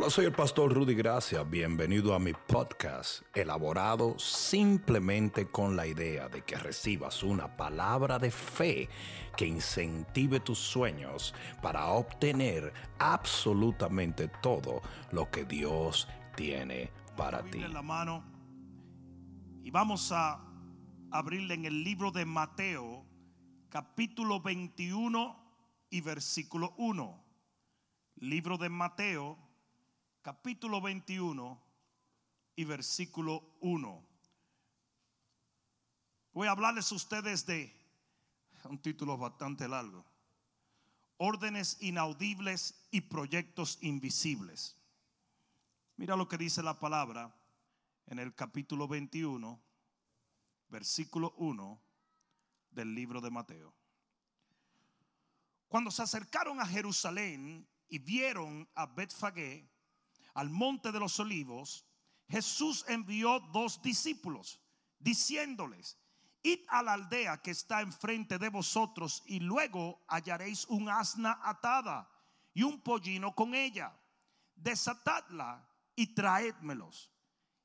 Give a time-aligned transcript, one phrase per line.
[0.00, 1.42] Hola, soy el pastor Rudy Gracia.
[1.42, 8.30] Bienvenido a mi podcast, elaborado simplemente con la idea de que recibas una palabra de
[8.30, 8.88] fe
[9.36, 14.80] que incentive tus sueños para obtener absolutamente todo
[15.12, 17.62] lo que Dios tiene para ti.
[17.62, 18.24] En la mano
[19.62, 20.42] y vamos a
[21.10, 23.04] abrirle en el libro de Mateo,
[23.68, 25.36] capítulo 21
[25.90, 27.22] y versículo 1.
[28.16, 29.49] Libro de Mateo,
[30.22, 31.60] capítulo 21
[32.56, 34.04] y versículo 1.
[36.32, 37.72] Voy a hablarles a ustedes de
[38.64, 40.04] un título bastante largo.
[41.16, 44.76] Órdenes inaudibles y proyectos invisibles.
[45.96, 47.34] Mira lo que dice la palabra
[48.06, 49.60] en el capítulo 21,
[50.68, 51.80] versículo 1
[52.70, 53.74] del libro de Mateo.
[55.68, 59.68] Cuando se acercaron a Jerusalén y vieron a Betfagé,
[60.34, 61.86] al monte de los olivos,
[62.28, 64.60] Jesús envió dos discípulos,
[64.98, 65.98] diciéndoles,
[66.42, 72.08] id a la aldea que está enfrente de vosotros y luego hallaréis un asna atada
[72.54, 73.92] y un pollino con ella.
[74.54, 77.10] Desatadla y traédmelos.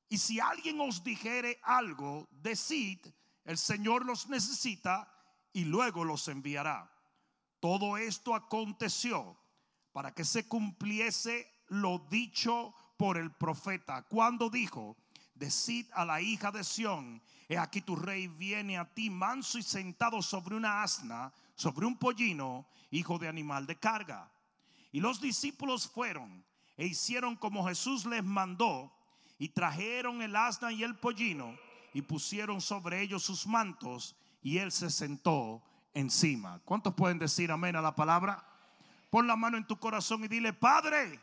[0.10, 3.00] Y si alguien os dijere algo, decid,
[3.44, 5.12] el Señor los necesita
[5.54, 6.92] y luego los enviará.
[7.60, 9.38] Todo esto aconteció
[9.92, 14.96] para que se cumpliese lo dicho por el profeta, cuando dijo,
[15.34, 19.64] decid a la hija de Sión, he aquí tu rey viene a ti manso y
[19.64, 24.32] sentado sobre una asna, sobre un pollino, hijo de animal de carga.
[24.92, 26.44] Y los discípulos fueron
[26.78, 28.92] e hicieron como Jesús les mandó,
[29.38, 31.58] y trajeron el asna y el pollino,
[31.94, 36.60] y pusieron sobre ellos sus mantos, y él se sentó encima.
[36.66, 38.46] ¿Cuántos pueden decir amén a la palabra?
[39.10, 41.20] Pon la mano en tu corazón y dile, Padre,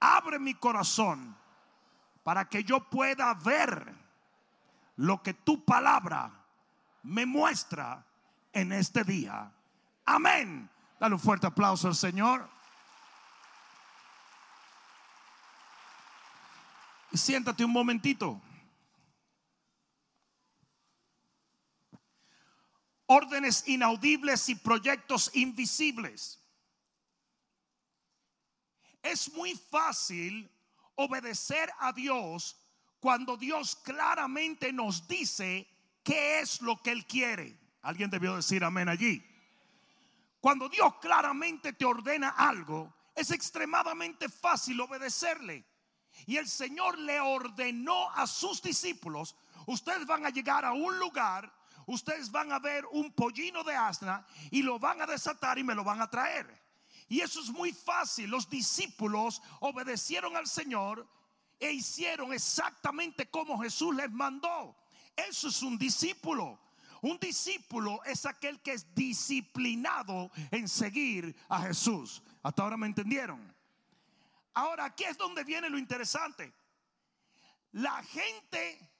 [0.00, 1.36] abre mi corazón
[2.22, 3.94] para que yo pueda ver
[4.96, 6.30] lo que tu palabra
[7.02, 8.04] me muestra
[8.52, 9.50] en este día.
[10.04, 10.68] Amén.
[10.98, 12.48] Dale un fuerte aplauso al Señor.
[17.12, 18.40] Siéntate un momentito.
[23.06, 26.38] Órdenes inaudibles y proyectos invisibles.
[29.10, 30.50] Es muy fácil
[30.94, 32.56] obedecer a Dios
[33.00, 35.66] cuando Dios claramente nos dice
[36.02, 37.58] qué es lo que Él quiere.
[37.80, 39.24] Alguien debió decir amén allí.
[40.40, 45.64] Cuando Dios claramente te ordena algo, es extremadamente fácil obedecerle.
[46.26, 49.36] Y el Señor le ordenó a sus discípulos,
[49.66, 51.50] ustedes van a llegar a un lugar,
[51.86, 55.74] ustedes van a ver un pollino de asna y lo van a desatar y me
[55.74, 56.67] lo van a traer.
[57.08, 58.30] Y eso es muy fácil.
[58.30, 61.08] Los discípulos obedecieron al Señor
[61.58, 64.76] e hicieron exactamente como Jesús les mandó.
[65.16, 66.60] Eso es un discípulo.
[67.00, 72.22] Un discípulo es aquel que es disciplinado en seguir a Jesús.
[72.42, 73.56] Hasta ahora me entendieron.
[74.52, 76.52] Ahora aquí es donde viene lo interesante.
[77.72, 78.90] La gente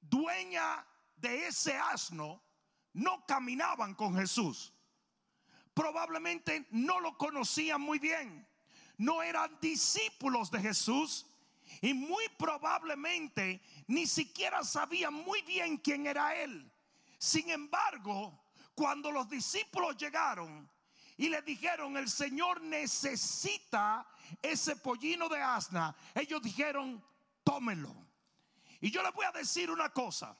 [0.00, 0.86] dueña
[1.16, 2.40] de ese asno
[2.92, 4.72] no caminaban con Jesús
[5.78, 8.44] probablemente no lo conocían muy bien.
[8.96, 11.24] No eran discípulos de Jesús
[11.80, 16.68] y muy probablemente ni siquiera sabían muy bien quién era Él.
[17.16, 18.36] Sin embargo,
[18.74, 20.68] cuando los discípulos llegaron
[21.16, 24.04] y le dijeron, el Señor necesita
[24.42, 27.00] ese pollino de asna, ellos dijeron,
[27.44, 27.94] tómelo.
[28.80, 30.36] Y yo les voy a decir una cosa,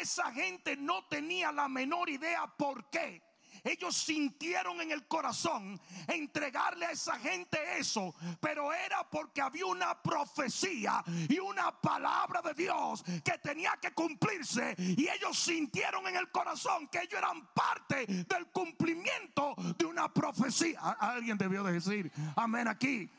[0.00, 3.25] esa gente no tenía la menor idea por qué
[3.66, 10.00] ellos sintieron en el corazón entregarle a esa gente eso, pero era porque había una
[10.00, 16.30] profecía y una palabra de Dios que tenía que cumplirse y ellos sintieron en el
[16.30, 20.80] corazón que ellos eran parte del cumplimiento de una profecía.
[20.80, 23.10] Alguien debió decir, amén aquí.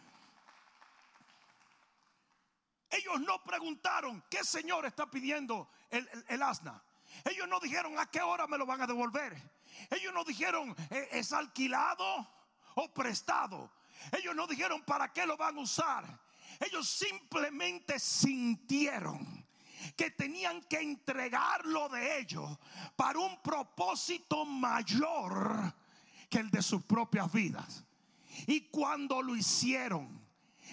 [2.90, 6.82] Ellos no preguntaron qué Señor está pidiendo el, el asna.
[7.26, 9.57] Ellos no dijeron a qué hora me lo van a devolver.
[9.90, 12.28] Ellos no dijeron eh, es alquilado
[12.76, 13.72] o prestado.
[14.12, 16.20] Ellos no dijeron para qué lo van a usar.
[16.60, 19.46] Ellos simplemente sintieron
[19.96, 22.58] que tenían que entregarlo de ellos
[22.96, 25.74] para un propósito mayor
[26.30, 27.84] que el de sus propias vidas.
[28.46, 30.26] Y cuando lo hicieron,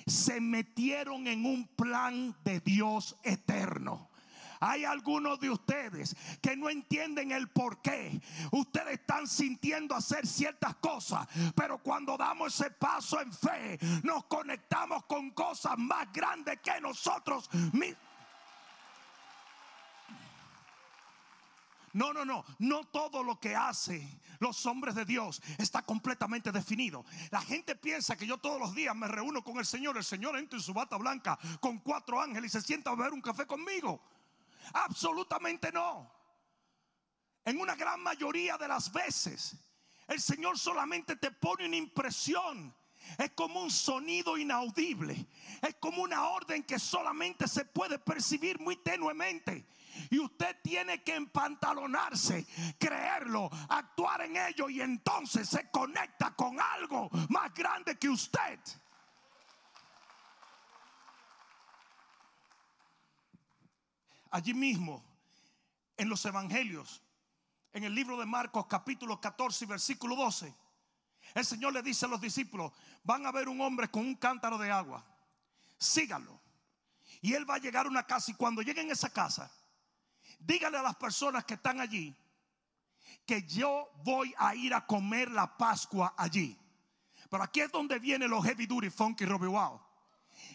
[0.06, 4.10] se metieron en un plan de Dios eterno.
[4.60, 8.20] Hay algunos de ustedes que no entienden el por qué.
[8.52, 15.04] Ustedes están sintiendo hacer ciertas cosas, pero cuando damos ese paso en fe, nos conectamos
[15.04, 17.98] con cosas más grandes que nosotros mismos.
[21.94, 22.44] No, no, no.
[22.58, 27.04] No todo lo que hacen los hombres de Dios está completamente definido.
[27.30, 29.96] La gente piensa que yo todos los días me reúno con el Señor.
[29.96, 33.12] El Señor entra en su bata blanca con cuatro ángeles y se sienta a beber
[33.12, 34.00] un café conmigo.
[34.72, 36.12] Absolutamente no.
[37.44, 39.56] En una gran mayoría de las veces,
[40.08, 42.74] el Señor solamente te pone una impresión.
[43.18, 45.26] Es como un sonido inaudible.
[45.60, 49.66] Es como una orden que solamente se puede percibir muy tenuemente.
[50.10, 52.46] Y usted tiene que empantalonarse,
[52.78, 58.58] creerlo, actuar en ello y entonces se conecta con algo más grande que usted.
[64.34, 65.00] Allí mismo,
[65.96, 67.00] en los evangelios,
[67.72, 70.52] en el libro de Marcos capítulo 14 versículo 12,
[71.34, 72.72] el Señor le dice a los discípulos,
[73.04, 75.04] van a ver un hombre con un cántaro de agua,
[75.78, 76.40] síganlo.
[77.20, 79.48] Y él va a llegar a una casa y cuando llegue en esa casa,
[80.40, 82.12] dígale a las personas que están allí
[83.24, 86.58] que yo voy a ir a comer la Pascua allí.
[87.30, 89.80] Pero aquí es donde viene los heavy duty funky Robbie Wow.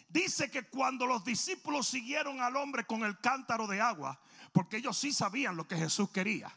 [0.08, 4.20] Dice que cuando los discípulos siguieron al hombre con el cántaro de agua,
[4.52, 6.52] porque ellos sí sabían lo que Jesús quería,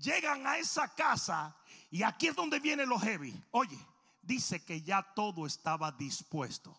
[0.00, 1.56] llegan a esa casa
[1.90, 3.34] y aquí es donde viene los heavy.
[3.50, 3.78] Oye,
[4.22, 6.78] dice que ya todo estaba dispuesto.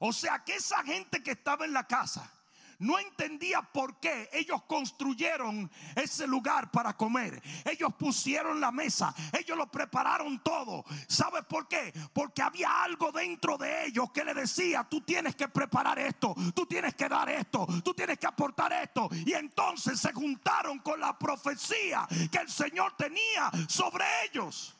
[0.00, 2.32] O sea que esa gente que estaba en la casa
[2.78, 7.42] no entendía por qué ellos construyeron ese lugar para comer.
[7.64, 10.84] Ellos pusieron la mesa, ellos lo prepararon todo.
[11.08, 11.92] ¿Sabe por qué?
[12.12, 16.66] Porque había algo dentro de ellos que le decía, tú tienes que preparar esto, tú
[16.66, 19.08] tienes que dar esto, tú tienes que aportar esto.
[19.26, 24.74] Y entonces se juntaron con la profecía que el Señor tenía sobre ellos.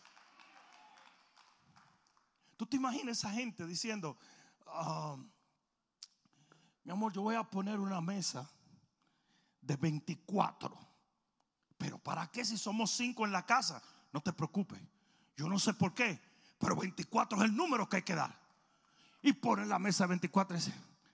[2.56, 4.16] Tú te imaginas esa gente diciendo,
[4.66, 5.16] ah,
[6.88, 8.50] mi amor, yo voy a poner una mesa
[9.60, 10.74] de 24.
[11.76, 13.82] Pero ¿para qué si somos cinco en la casa?
[14.10, 14.80] No te preocupes.
[15.36, 16.18] Yo no sé por qué,
[16.56, 18.34] pero 24 es el número que hay que dar.
[19.20, 20.60] Y ponen la mesa de 24 y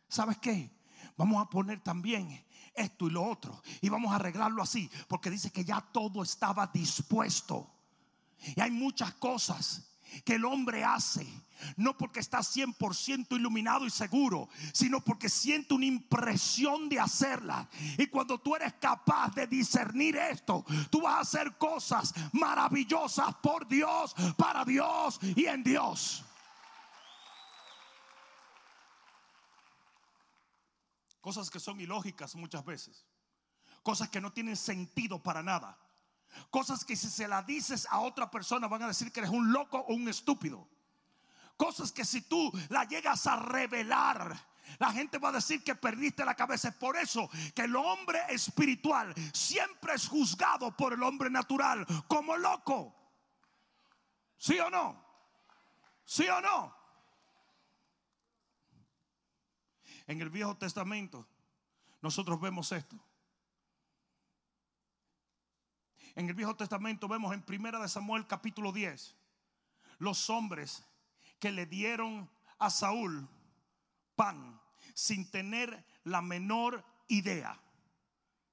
[0.07, 0.71] ¿sabes qué?
[1.17, 3.61] Vamos a poner también esto y lo otro.
[3.81, 7.69] Y vamos a arreglarlo así, porque dice que ya todo estaba dispuesto.
[8.55, 9.91] Y hay muchas cosas
[10.25, 11.27] que el hombre hace,
[11.77, 17.69] no porque está 100% iluminado y seguro, sino porque siente una impresión de hacerla.
[17.99, 23.67] Y cuando tú eres capaz de discernir esto, tú vas a hacer cosas maravillosas por
[23.67, 26.25] Dios, para Dios y en Dios.
[31.21, 33.07] Cosas que son ilógicas muchas veces.
[33.83, 35.79] Cosas que no tienen sentido para nada.
[36.51, 39.53] Cosas que si se las dices a otra persona van a decir que eres un
[39.53, 40.69] loco o un estúpido.
[41.57, 44.37] Cosas que si tú la llegas a revelar,
[44.79, 46.69] la gente va a decir que perdiste la cabeza.
[46.69, 52.37] Es por eso que el hombre espiritual siempre es juzgado por el hombre natural como
[52.37, 52.95] loco.
[54.37, 55.05] ¿Sí o no?
[56.05, 56.77] ¿Sí o no?
[60.07, 61.27] En el Viejo Testamento
[62.03, 62.99] nosotros vemos esto.
[66.15, 69.17] En el Viejo Testamento vemos en Primera de Samuel capítulo 10
[69.99, 70.85] los hombres
[71.41, 73.29] que le dieron a Saúl
[74.15, 74.61] pan
[74.95, 77.61] sin tener la menor idea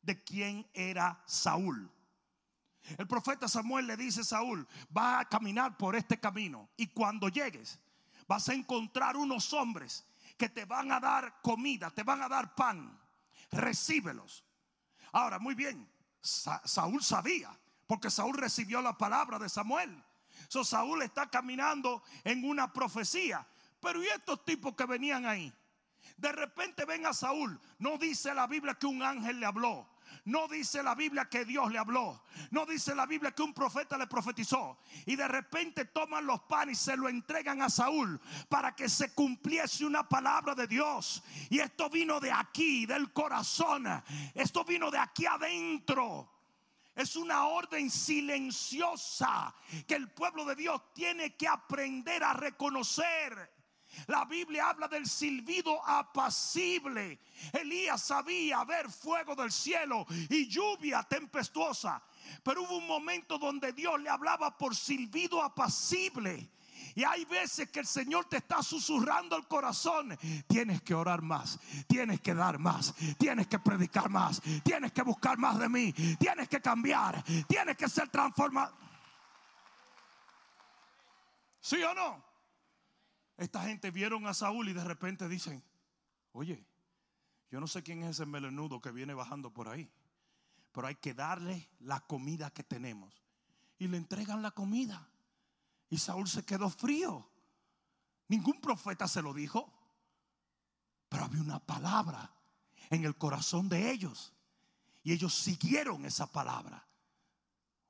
[0.02, 1.92] de quién era Saúl.
[2.98, 7.30] El profeta Samuel le dice a Saúl, va a caminar por este camino y cuando
[7.30, 7.80] llegues
[8.28, 10.04] vas a encontrar unos hombres
[10.36, 13.00] que te van a dar comida, te van a dar pan.
[13.52, 14.44] Recíbelos.
[15.12, 15.88] Ahora, muy bien,
[16.22, 20.04] Saúl sabía, porque Saúl recibió la palabra de Samuel.
[20.48, 23.48] So, Saúl está caminando en una profecía.
[23.80, 25.54] Pero ¿y estos tipos que venían ahí?
[26.18, 27.60] De repente ven a Saúl.
[27.80, 29.90] No dice la Biblia que un ángel le habló.
[30.26, 32.24] No dice la Biblia que Dios le habló.
[32.52, 34.80] No dice la Biblia que un profeta le profetizó.
[35.06, 39.14] Y de repente toman los panes y se lo entregan a Saúl para que se
[39.14, 41.24] cumpliese una palabra de Dios.
[41.50, 43.88] Y esto vino de aquí, del corazón.
[44.36, 46.30] Esto vino de aquí adentro.
[46.96, 49.56] Es una orden silenciosa
[49.88, 53.61] que el pueblo de Dios tiene que aprender a reconocer.
[54.08, 57.20] La Biblia habla del silbido apacible.
[57.54, 62.02] Elías sabía ver fuego del cielo y lluvia tempestuosa.
[62.44, 66.50] Pero hubo un momento donde Dios le hablaba por silbido apacible.
[66.96, 70.18] Y hay veces que el Señor te está susurrando el corazón.
[70.48, 75.38] Tienes que orar más, tienes que dar más, tienes que predicar más, tienes que buscar
[75.38, 78.76] más de mí, tienes que cambiar, tienes que ser transformado.
[81.62, 82.31] ¿Sí o no?
[83.42, 85.64] Esta gente vieron a Saúl y de repente dicen,
[86.32, 86.64] oye,
[87.50, 89.92] yo no sé quién es ese melenudo que viene bajando por ahí,
[90.72, 93.24] pero hay que darle la comida que tenemos.
[93.80, 95.10] Y le entregan la comida.
[95.90, 97.28] Y Saúl se quedó frío.
[98.28, 99.74] Ningún profeta se lo dijo.
[101.10, 102.32] Pero había una palabra
[102.92, 104.36] en el corazón de ellos.
[105.02, 106.88] Y ellos siguieron esa palabra.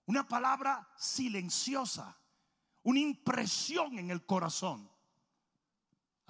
[0.05, 2.17] Una palabra silenciosa.
[2.83, 4.89] Una impresión en el corazón.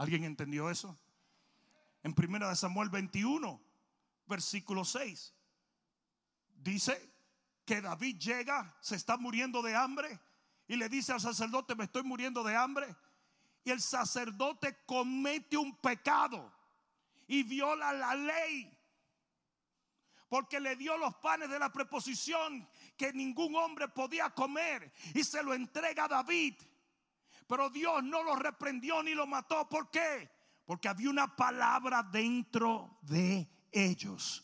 [0.02, 0.98] ¿Alguien entendió eso?
[2.02, 3.62] En primera de Samuel 21,
[4.26, 5.32] versículo 6.
[6.56, 7.14] Dice
[7.64, 10.20] que David llega, se está muriendo de hambre
[10.68, 12.96] y le dice al sacerdote, me estoy muriendo de hambre.
[13.64, 16.52] Y el sacerdote comete un pecado
[17.28, 18.76] y viola la ley.
[20.30, 22.68] Porque le dio los panes de la preposición
[22.98, 26.56] que ningún hombre podía comer y se lo entrega a David.
[27.52, 29.68] Pero Dios no lo reprendió ni lo mató.
[29.68, 30.32] ¿Por qué?
[30.66, 34.42] Porque había una palabra dentro de ellos.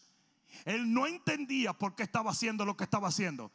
[0.66, 3.50] Él no entendía por qué estaba haciendo lo que estaba haciendo.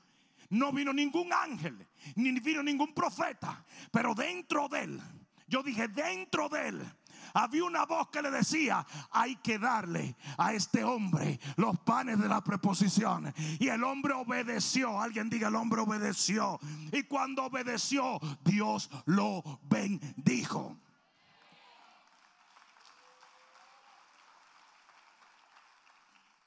[0.49, 5.03] No vino ningún ángel, ni vino ningún profeta, pero dentro de él,
[5.47, 6.93] yo dije, dentro de él
[7.35, 12.29] había una voz que le decía, hay que darle a este hombre los panes de
[12.29, 13.33] la preposición.
[13.59, 16.59] Y el hombre obedeció, alguien diga, el hombre obedeció.
[16.93, 20.77] Y cuando obedeció, Dios lo bendijo.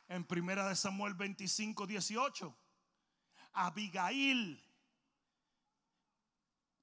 [0.07, 2.55] En primera de Samuel 25, 18.
[3.53, 4.61] Abigail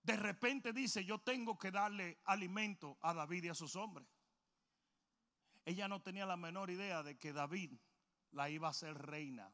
[0.02, 4.06] de repente dice, yo tengo que darle alimento a David y a sus hombres.
[5.64, 7.73] Ella no tenía la menor idea de que David
[8.32, 9.52] la iba a hacer reina,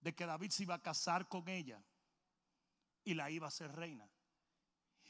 [0.00, 1.82] de que David se iba a casar con ella
[3.04, 4.08] y la iba a hacer reina.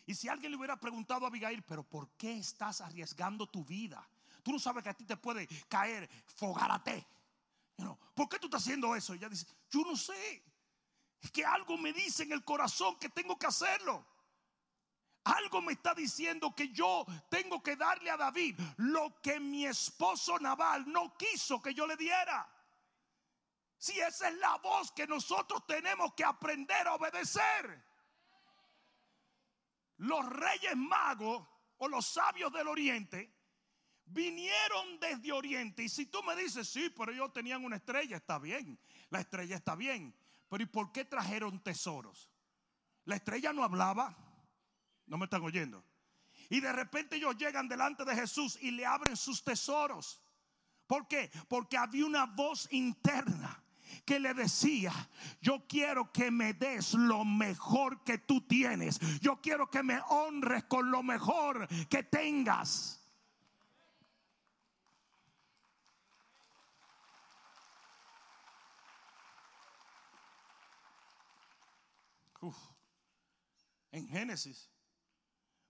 [0.05, 4.09] Y si alguien le hubiera preguntado a Abigail, pero ¿por qué estás arriesgando tu vida?
[4.43, 7.07] Tú no sabes que a ti te puede caer fogárate.
[8.15, 9.15] ¿Por qué tú estás haciendo eso?
[9.15, 10.43] Y ella dice, yo no sé.
[11.27, 14.07] Es que algo me dice en el corazón que tengo que hacerlo.
[15.25, 20.39] Algo me está diciendo que yo tengo que darle a David lo que mi esposo
[20.39, 22.49] Naval no quiso que yo le diera.
[23.77, 27.85] Si esa es la voz que nosotros tenemos que aprender a obedecer.
[29.97, 31.45] Los reyes magos
[31.79, 33.35] o los sabios del oriente
[34.05, 35.83] vinieron desde Oriente.
[35.83, 38.79] Y si tú me dices, sí, pero ellos tenían una estrella, está bien.
[39.11, 40.15] La estrella está bien.
[40.49, 42.31] Pero ¿y por qué trajeron tesoros?
[43.05, 44.17] La estrella no hablaba.
[45.07, 45.85] No me están oyendo.
[46.49, 50.21] Y de repente ellos llegan delante de Jesús y le abren sus tesoros.
[50.87, 51.31] ¿Por qué?
[51.49, 53.63] Porque había una voz interna
[54.05, 54.93] que le decía,
[55.41, 58.99] yo quiero que me des lo mejor que tú tienes.
[59.21, 63.06] Yo quiero que me honres con lo mejor que tengas.
[73.97, 74.71] En Génesis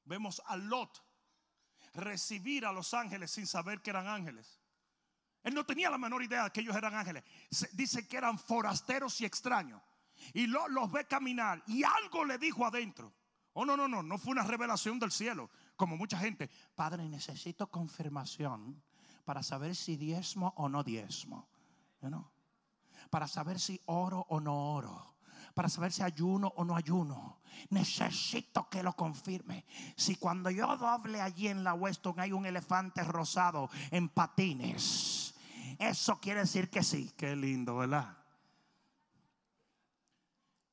[0.04, 1.00] vemos a Lot
[1.94, 4.60] recibir a los ángeles sin saber que eran ángeles.
[5.44, 7.22] Él no tenía la menor idea de que ellos eran ángeles.
[7.74, 9.80] dice que eran forasteros y extraños.
[10.34, 13.14] Y Lot los ve caminar y algo le dijo adentro.
[13.52, 16.50] Oh, no, no, no, no fue una revelación del cielo, como mucha gente.
[16.74, 18.82] Padre, necesito confirmación
[19.24, 21.48] para saber si diezmo o no diezmo.
[23.08, 25.16] Para saber si oro o no oro
[25.56, 27.40] para saber si ayuno o no ayuno.
[27.70, 29.64] Necesito que lo confirme.
[29.96, 35.34] Si cuando yo doble allí en la Weston hay un elefante rosado en patines,
[35.78, 37.12] eso quiere decir que sí.
[37.16, 38.16] Qué lindo, ¿verdad?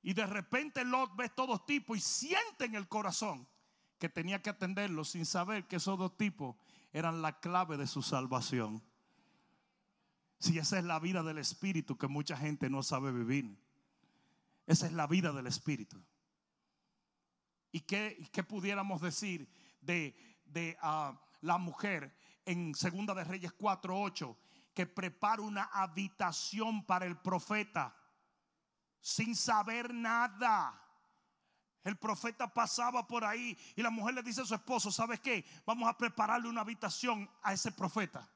[0.01, 3.47] Y de repente Lot ve todos tipos y siente en el corazón
[3.97, 6.57] que tenía que atenderlos sin saber que esos dos tipos
[6.91, 8.83] eran la clave de su salvación.
[10.39, 13.57] Si esa es la vida del Espíritu que mucha gente no sabe vivir.
[14.67, 16.03] Esa es la vida del Espíritu.
[17.73, 19.51] ¿Y qué, qué pudiéramos decir
[19.81, 20.15] de,
[20.45, 22.15] de ah, la mujer
[22.45, 24.37] en Segunda de Reyes 4:8
[24.75, 27.95] que prepara una habitación para el profeta
[29.01, 30.79] sin saber nada?
[31.83, 35.43] El profeta pasaba por ahí y la mujer le dice a su esposo, ¿sabes qué?
[35.65, 38.29] Vamos a prepararle una habitación a ese profeta.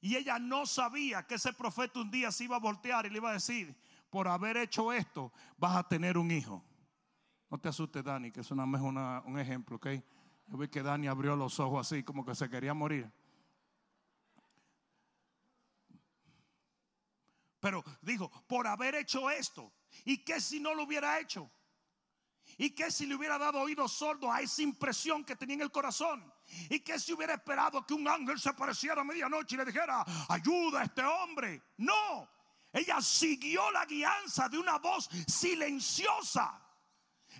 [0.00, 3.18] Y ella no sabía que ese profeta un día se iba a voltear y le
[3.18, 3.80] iba a decir,
[4.10, 6.64] por haber hecho esto, vas a tener un hijo.
[7.50, 9.86] No te asustes, Dani, que es una, una, un ejemplo, ¿ok?
[10.46, 13.10] Yo vi que Dani abrió los ojos así, como que se quería morir.
[17.58, 19.72] Pero dijo, por haber hecho esto,
[20.04, 21.50] ¿y qué si no lo hubiera hecho?
[22.56, 25.70] ¿Y qué si le hubiera dado oído sordo a esa impresión que tenía en el
[25.70, 26.32] corazón?
[26.68, 30.04] ¿Y qué si hubiera esperado que un ángel se apareciera a medianoche y le dijera,
[30.28, 31.62] ayuda a este hombre?
[31.78, 32.28] No,
[32.72, 36.59] ella siguió la guianza de una voz silenciosa.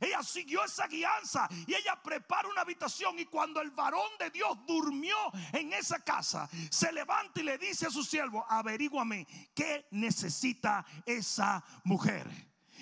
[0.00, 4.58] Ella siguió esa guianza y ella prepara una habitación y cuando el varón de Dios
[4.66, 5.16] durmió
[5.52, 11.64] en esa casa, se levanta y le dice a su siervo, averíguame qué necesita esa
[11.84, 12.28] mujer.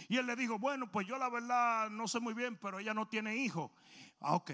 [0.08, 2.94] Y él le dijo, bueno, pues yo la verdad no sé muy bien, pero ella
[2.94, 3.72] no tiene hijo.
[4.20, 4.52] Ah, ok.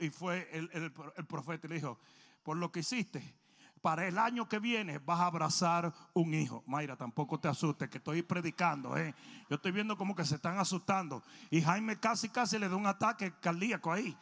[0.00, 1.98] Y, fue el, el, el profeta y le dijo,
[2.42, 3.39] por lo que hiciste,
[3.80, 6.62] para el año que viene vas a abrazar un hijo.
[6.66, 8.96] Mayra, tampoco te asustes, que estoy predicando.
[8.96, 9.14] ¿eh?
[9.48, 11.22] Yo estoy viendo como que se están asustando.
[11.50, 14.16] Y Jaime casi, casi le da un ataque cardíaco ahí.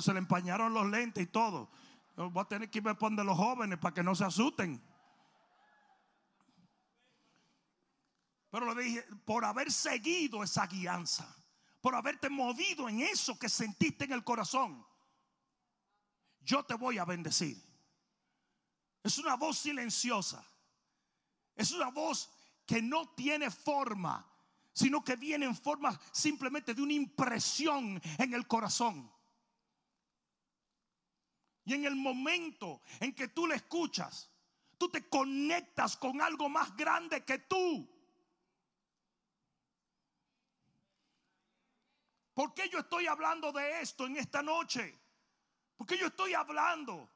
[0.00, 1.70] Se le empañaron los lentes y todo.
[2.16, 4.82] voy a tener que irme a poner los jóvenes para que no se asusten.
[8.50, 11.34] Pero le dije, por haber seguido esa guianza,
[11.80, 14.86] por haberte movido en eso que sentiste en el corazón,
[16.40, 17.67] yo te voy a bendecir.
[19.08, 20.46] Es una voz silenciosa.
[21.54, 22.28] Es una voz
[22.66, 24.30] que no tiene forma,
[24.74, 29.10] sino que viene en forma simplemente de una impresión en el corazón.
[31.64, 34.30] Y en el momento en que tú le escuchas,
[34.76, 37.88] tú te conectas con algo más grande que tú.
[42.34, 45.00] ¿Por qué yo estoy hablando de esto en esta noche?
[45.78, 47.08] Porque yo estoy hablando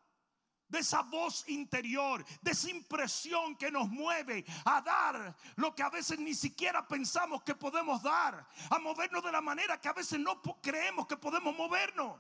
[0.73, 5.91] de esa voz interior, de esa impresión que nos mueve a dar lo que a
[5.91, 10.19] veces ni siquiera pensamos que podemos dar, a movernos de la manera que a veces
[10.19, 12.19] no creemos que podemos movernos.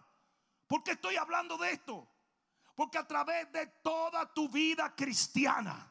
[0.66, 2.06] ¿Por qué estoy hablando de esto?
[2.75, 5.90] Porque a través de toda tu vida cristiana,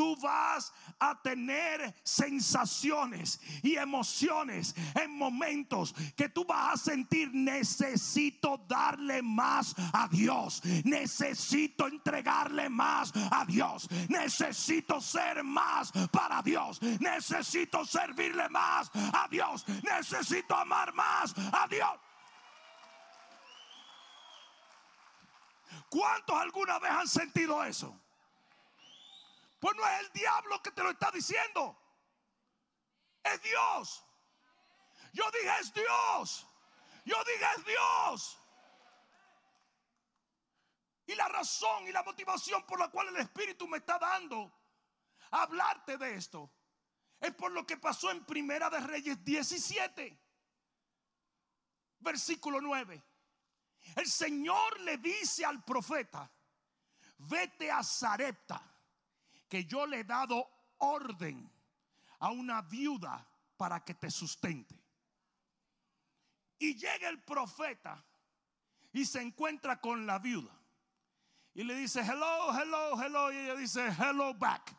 [0.00, 8.56] tú vas a tener sensaciones y emociones en momentos que tú vas a sentir necesito
[8.66, 17.84] darle más a Dios, necesito entregarle más a Dios, necesito ser más para Dios, necesito
[17.84, 22.00] servirle más a Dios, necesito amar más a Dios.
[25.90, 27.94] ¿Cuántos alguna vez han sentido eso?
[29.60, 31.78] Pues no es el diablo que te lo está diciendo.
[33.22, 34.04] Es Dios.
[35.12, 36.46] Yo dije es Dios.
[37.04, 38.38] Yo dije es Dios.
[41.06, 44.50] Y la razón y la motivación por la cual el Espíritu me está dando
[45.32, 46.50] a hablarte de esto
[47.20, 50.18] es por lo que pasó en Primera de Reyes 17,
[51.98, 53.04] versículo 9.
[53.96, 56.30] El Señor le dice al profeta,
[57.18, 58.69] vete a Zarepta
[59.50, 61.50] que yo le he dado orden
[62.20, 64.80] a una viuda para que te sustente.
[66.58, 68.02] Y llega el profeta
[68.92, 70.56] y se encuentra con la viuda.
[71.52, 73.32] Y le dice, hello, hello, hello.
[73.32, 74.72] Y ella dice, hello back.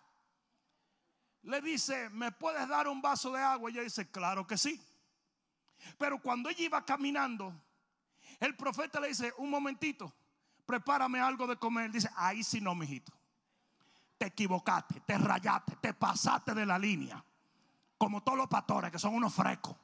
[1.44, 3.70] Le dice, ¿me puedes dar un vaso de agua?
[3.70, 4.82] Y ella dice, claro que sí.
[5.98, 7.54] Pero cuando ella iba caminando,
[8.40, 10.14] el profeta le dice, un momentito,
[10.66, 11.92] prepárame algo de comer.
[11.92, 13.21] Dice, ahí sí no, mijito
[14.22, 17.26] te equivocaste, te rayaste, te pasaste de la línea.
[17.98, 19.76] Como todos los pastores que son unos frescos.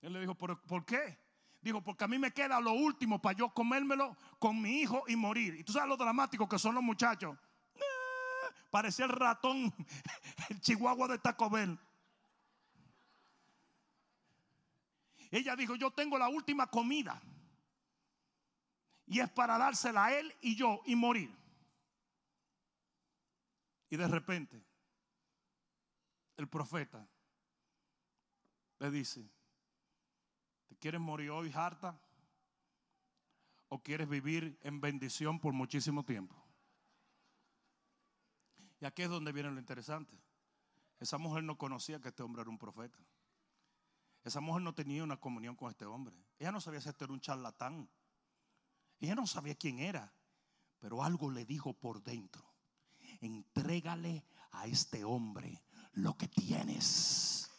[0.00, 1.18] Él le dijo, ¿por, ¿por qué?
[1.60, 5.16] Dijo, porque a mí me queda lo último para yo comérmelo con mi hijo y
[5.16, 5.56] morir.
[5.56, 7.36] Y tú sabes lo dramático que son los muchachos.
[7.74, 9.74] Ah, parecía el ratón,
[10.48, 11.76] el chihuahua de Taco Bell.
[15.32, 17.20] Ella dijo, yo tengo la última comida.
[19.08, 21.45] Y es para dársela a él y yo y morir.
[23.88, 24.64] Y de repente,
[26.36, 27.06] el profeta
[28.78, 29.28] le dice,
[30.68, 32.00] ¿te quieres morir hoy harta?
[33.68, 36.36] ¿O quieres vivir en bendición por muchísimo tiempo?
[38.80, 40.16] Y aquí es donde viene lo interesante.
[41.00, 42.98] Esa mujer no conocía que este hombre era un profeta.
[44.24, 46.16] Esa mujer no tenía una comunión con este hombre.
[46.38, 47.88] Ella no sabía si este era un charlatán.
[49.00, 50.12] Ella no sabía quién era.
[50.78, 52.55] Pero algo le dijo por dentro
[53.20, 57.50] entrégale a este hombre lo que tienes.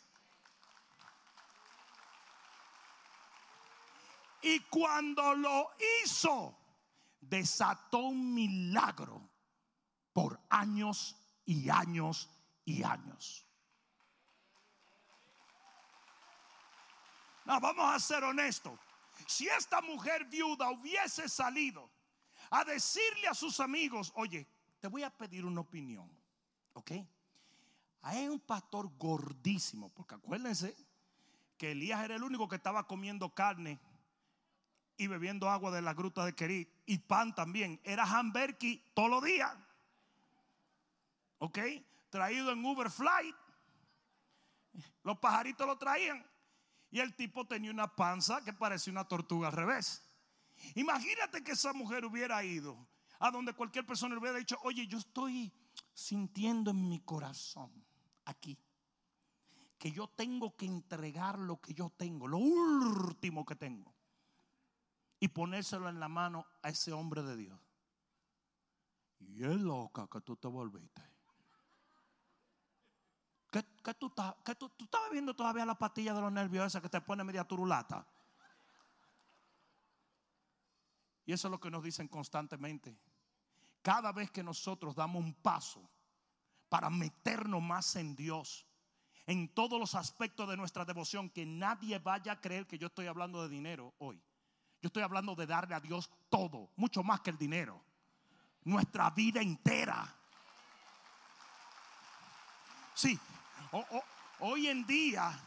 [4.41, 5.71] Y cuando lo
[6.03, 6.57] hizo,
[7.19, 9.29] desató un milagro
[10.13, 11.15] por años
[11.45, 12.29] y años
[12.63, 13.45] y años.
[17.45, 18.77] No, vamos a ser honestos.
[19.25, 21.89] Si esta mujer viuda hubiese salido
[22.51, 24.47] a decirle a sus amigos, oye,
[24.87, 26.09] te voy a pedir una opinión,
[26.71, 26.91] ¿ok?
[28.03, 30.73] Hay un pastor gordísimo, porque acuérdense
[31.57, 33.81] que Elías era el único que estaba comiendo carne
[34.95, 37.81] y bebiendo agua de la gruta de Kerit y pan también.
[37.83, 39.53] Era hamburger todos los días.
[41.39, 41.59] ¿Ok?
[42.09, 43.35] Traído en Uber Flight.
[45.03, 46.25] Los pajaritos lo traían.
[46.91, 50.01] Y el tipo tenía una panza que parecía una tortuga al revés.
[50.75, 52.87] Imagínate que esa mujer hubiera ido
[53.19, 55.51] a donde cualquier persona le hubiera dicho, oye, yo estoy
[55.93, 57.71] sintiendo en mi corazón
[58.25, 58.57] aquí
[59.77, 63.93] que yo tengo que entregar lo que yo tengo, lo último que tengo,
[65.19, 67.59] y ponérselo en la mano a ese hombre de Dios.
[69.19, 71.01] Y es loca que tú te volviste.
[73.51, 76.89] ¿Qué, tú, estás, tú, tú estabas viendo todavía la pastilla de los nervios esa que
[76.89, 78.05] te pone media turulata?
[81.27, 82.97] Y eso es lo que nos dicen constantemente.
[83.81, 85.87] Cada vez que nosotros damos un paso
[86.69, 88.65] para meternos más en Dios,
[89.25, 93.07] en todos los aspectos de nuestra devoción, que nadie vaya a creer que yo estoy
[93.07, 94.23] hablando de dinero hoy.
[94.81, 97.83] Yo estoy hablando de darle a Dios todo, mucho más que el dinero.
[98.63, 100.15] Nuestra vida entera.
[102.93, 103.19] Sí,
[104.39, 105.37] hoy en día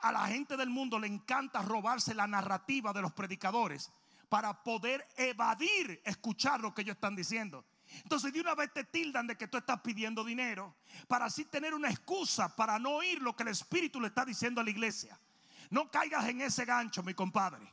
[0.00, 3.92] a la gente del mundo le encanta robarse la narrativa de los predicadores
[4.28, 7.64] para poder evadir escuchar lo que ellos están diciendo.
[8.02, 11.74] Entonces de una vez te tildan de que tú estás pidiendo dinero para así tener
[11.74, 15.18] una excusa para no oír lo que el Espíritu le está diciendo a la iglesia.
[15.70, 17.66] No caigas en ese gancho, mi compadre.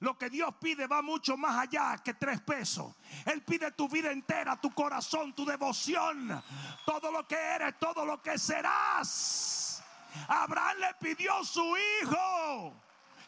[0.00, 2.94] Lo que Dios pide va mucho más allá que tres pesos.
[3.26, 6.42] Él pide tu vida entera, tu corazón, tu devoción,
[6.86, 9.82] todo lo que eres, todo lo que serás.
[10.26, 12.74] Abraham le pidió su hijo,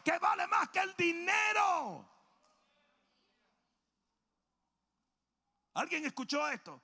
[0.03, 2.12] que vale más que el dinero.
[5.73, 6.81] ¿Alguien escuchó esto?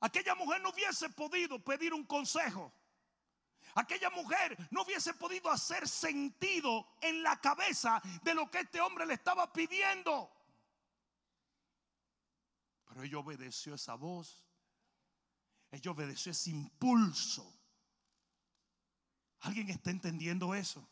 [0.00, 2.72] Aquella mujer no hubiese podido pedir un consejo.
[3.74, 9.06] Aquella mujer no hubiese podido hacer sentido en la cabeza de lo que este hombre
[9.06, 10.30] le estaba pidiendo.
[12.86, 14.44] Pero ella obedeció esa voz.
[15.70, 17.50] Ella obedeció ese impulso.
[19.40, 20.86] ¿Alguien está entendiendo eso?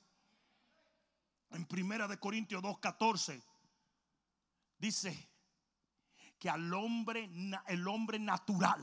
[1.51, 3.43] En Primera de Corintios 2:14
[4.79, 5.30] dice,
[6.41, 7.31] que al hombre,
[7.69, 8.83] el hombre natural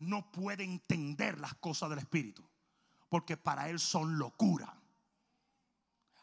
[0.00, 2.42] no puede entender las cosas del Espíritu,
[3.08, 4.82] porque para él son locura.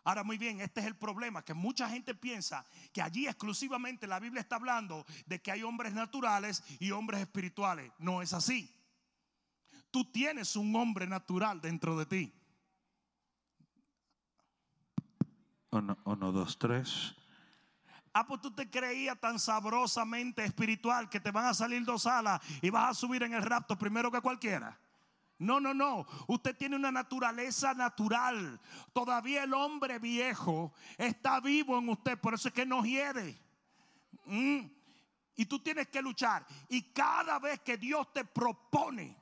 [0.03, 4.19] Ahora muy bien, este es el problema, que mucha gente piensa que allí exclusivamente la
[4.19, 7.91] Biblia está hablando de que hay hombres naturales y hombres espirituales.
[7.99, 8.75] No es así.
[9.91, 12.33] Tú tienes un hombre natural dentro de ti.
[15.71, 17.15] Uno, dos, tres.
[18.19, 22.41] Ah, pues tú te creías tan sabrosamente espiritual que te van a salir dos alas
[22.61, 24.77] y vas a subir en el rapto primero que cualquiera.
[25.37, 26.05] No, no, no.
[26.27, 28.59] Usted tiene una naturaleza natural.
[28.91, 32.19] Todavía el hombre viejo está vivo en usted.
[32.19, 33.41] Por eso es que no hiere.
[34.25, 34.65] Mm.
[35.37, 36.45] Y tú tienes que luchar.
[36.67, 39.15] Y cada vez que Dios te propone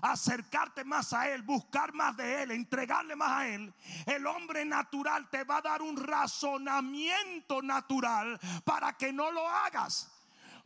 [0.00, 3.72] acercarte más a Él, buscar más de Él, entregarle más a Él,
[4.06, 10.10] el hombre natural te va a dar un razonamiento natural para que no lo hagas.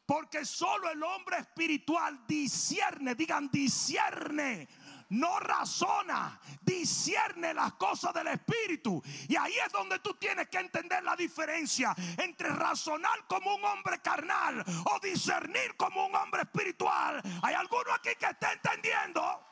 [0.07, 4.69] Porque solo el hombre espiritual discierne, digan discierne
[5.11, 9.03] no razona, discierne las cosas del Espíritu.
[9.29, 14.01] Y ahí es donde tú tienes que entender la diferencia entre razonar como un hombre
[14.01, 17.23] carnal o discernir como un hombre espiritual.
[17.42, 19.42] ¿Hay alguno aquí que esté entendiendo?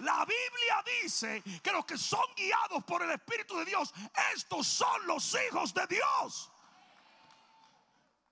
[0.00, 3.94] La Biblia dice que los que son guiados por el Espíritu de Dios,
[4.34, 6.50] estos son los hijos de Dios.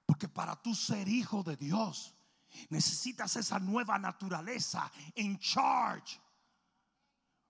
[0.07, 2.15] Porque para tú ser hijo de Dios,
[2.71, 6.21] Necesitas esa nueva naturaleza en charge.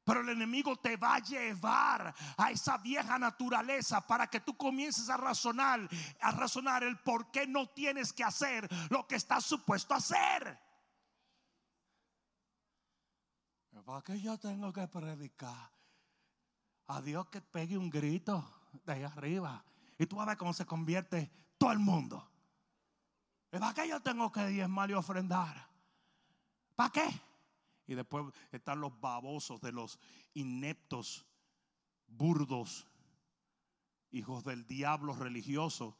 [0.04, 5.08] Pero el enemigo te va a llevar a esa vieja naturaleza para que tú comiences
[5.08, 5.88] a razonar,
[6.20, 10.58] a razonar el por qué no tienes que hacer lo que estás supuesto a hacer.
[13.84, 15.70] ¿Para qué yo tengo que predicar?
[16.86, 18.44] A Dios que pegue un grito
[18.84, 19.64] de ahí arriba.
[19.98, 22.31] Y tú vas a ver cómo se convierte todo el mundo.
[23.60, 25.68] ¿Para qué yo tengo que diezmar y ofrendar?
[26.74, 27.20] ¿Para qué?
[27.86, 29.98] Y después están los babosos de los
[30.32, 31.26] ineptos,
[32.06, 32.86] burdos,
[34.10, 35.98] hijos del diablo religioso,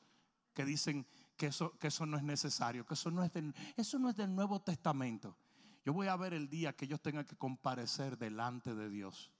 [0.54, 3.98] que dicen que eso, que eso no es necesario, que eso no es, del, eso
[3.98, 5.36] no es del Nuevo Testamento.
[5.84, 9.30] Yo voy a ver el día que ellos tengan que comparecer delante de Dios.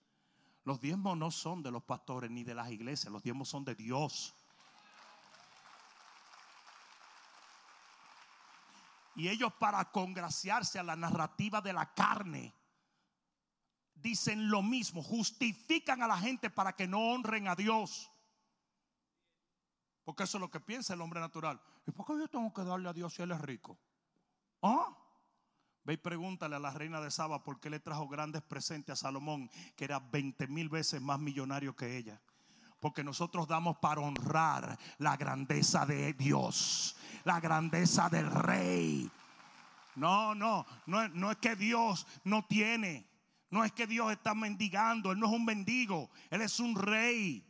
[0.65, 3.75] Los diezmos no son de los pastores ni de las iglesias, los diezmos son de
[3.75, 4.35] Dios.
[9.15, 12.55] Y ellos para congraciarse a la narrativa de la carne,
[13.95, 18.11] dicen lo mismo, justifican a la gente para que no honren a Dios.
[20.05, 21.61] Porque eso es lo que piensa el hombre natural.
[21.87, 23.79] ¿Y por qué yo tengo que darle a Dios si Él es rico?
[24.63, 24.97] ¿Ah?
[25.85, 28.97] Ve y pregúntale a la reina de Saba por qué le trajo grandes presentes a
[28.97, 32.21] Salomón, que era 20 mil veces más millonario que ella.
[32.83, 39.09] Porque nosotros damos para honrar la grandeza de Dios, la grandeza del rey.
[39.95, 43.07] No, no, no, no es que Dios no tiene.
[43.51, 45.13] No es que Dios está mendigando.
[45.13, 46.11] Él no es un mendigo.
[46.29, 47.47] Él es un rey.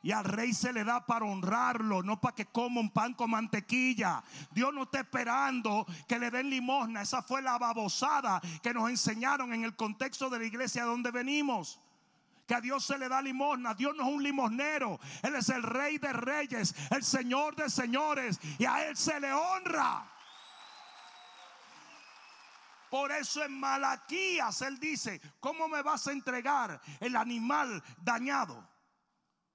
[0.00, 3.30] Y al rey se le da para honrarlo, no para que coma un pan con
[3.30, 4.22] mantequilla.
[4.52, 7.02] Dios no está esperando que le den limosna.
[7.02, 11.80] Esa fue la babosada que nos enseñaron en el contexto de la iglesia donde venimos.
[12.52, 13.74] A Dios se le da limosna.
[13.74, 15.00] Dios no es un limosnero.
[15.22, 18.40] Él es el rey de reyes, el señor de señores.
[18.58, 20.08] Y a Él se le honra.
[22.90, 28.68] Por eso en Malaquías Él dice, ¿cómo me vas a entregar el animal dañado?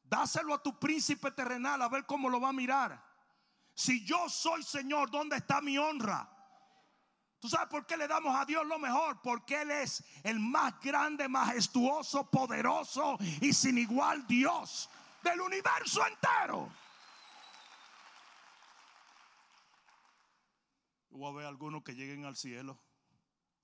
[0.04, 3.00] Dáselo a tu príncipe terrenal a ver cómo lo va a mirar.
[3.76, 6.37] Si yo soy Señor, ¿dónde está mi honra?
[7.40, 9.22] ¿Tú sabes por qué le damos a Dios lo mejor?
[9.22, 14.90] Porque Él es el más grande, majestuoso, poderoso y sin igual Dios
[15.24, 16.72] del universo entero.
[21.10, 22.80] Voy a ver algunos que lleguen al cielo.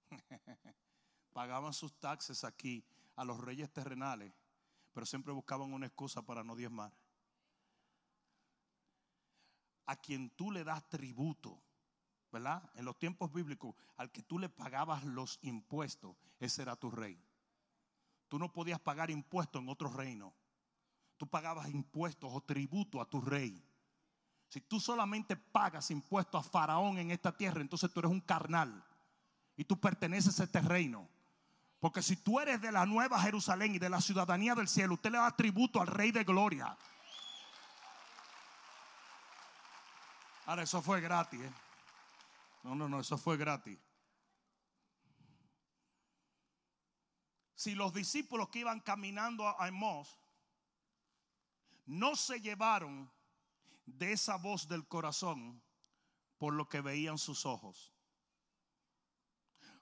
[1.34, 4.34] Pagaban sus taxes aquí a los reyes terrenales
[4.94, 6.94] pero siempre buscaban una excusa para no diezmar.
[9.86, 11.62] A quien tú le das tributo,
[12.34, 12.68] ¿verdad?
[12.74, 17.24] En los tiempos bíblicos, al que tú le pagabas los impuestos, ese era tu rey.
[18.28, 20.34] Tú no podías pagar impuestos en otro reino.
[21.18, 23.64] Tú pagabas impuestos o tributo a tu rey.
[24.50, 28.84] Si tú solamente pagas impuestos a Faraón en esta tierra, entonces tú eres un carnal
[29.56, 31.08] y tú perteneces a este reino.
[31.80, 35.12] Porque si tú eres de la nueva Jerusalén y de la ciudadanía del cielo, usted
[35.12, 36.76] le da tributo al Rey de Gloria.
[40.48, 41.40] Ahora, eso fue gratis.
[41.40, 41.52] ¿eh?
[42.64, 43.78] No, no, no, eso fue gratis.
[47.56, 50.20] Si los discípulos que iban caminando a Emos
[51.86, 53.12] no se llevaron
[53.86, 55.62] de esa voz del corazón
[56.38, 57.94] por lo que veían sus ojos.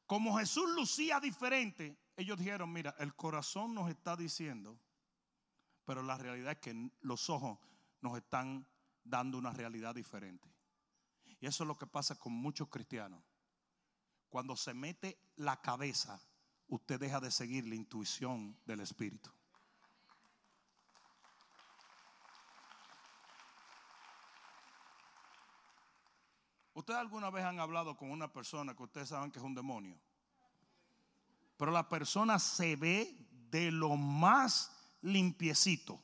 [0.05, 4.77] Como Jesús lucía diferente, ellos dijeron, mira, el corazón nos está diciendo,
[5.85, 7.57] pero la realidad es que los ojos
[8.01, 8.67] nos están
[9.03, 10.50] dando una realidad diferente.
[11.41, 13.21] Y eso es lo que pasa con muchos cristianos.
[14.29, 16.21] Cuando se mete la cabeza,
[16.67, 19.31] usted deja de seguir la intuición del Espíritu.
[26.75, 29.99] ¿Ustedes alguna vez han hablado con una persona que ustedes saben que es un demonio?
[31.57, 33.15] Pero la persona se ve
[33.49, 36.01] de lo más limpiecito.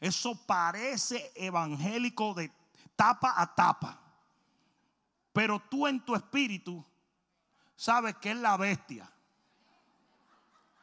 [0.00, 2.52] Eso parece evangélico de
[2.96, 4.01] tapa a tapa.
[5.32, 6.84] Pero tú en tu espíritu
[7.74, 9.10] sabes que es la bestia.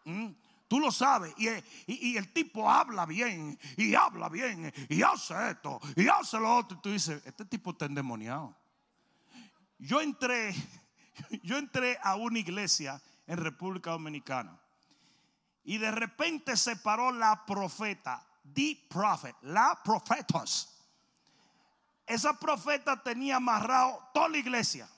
[0.05, 0.29] ¿Mm?
[0.67, 1.33] Tú lo sabes.
[1.37, 3.57] Y, el tipo habla bien.
[3.75, 4.71] Y habla bien.
[4.87, 5.79] Y hace esto.
[5.95, 6.77] Y hace lo otro.
[6.77, 8.55] Y tú dices, este tipo está endemoniado.
[9.79, 10.53] Yo entré,
[11.43, 14.59] yo entré a una iglesia en República Dominicana.
[15.63, 20.78] Y de repente se paró la profeta, the prophet, la profetos.
[22.09, 24.89] Esa profeta tenía amarrado toda la iglesia.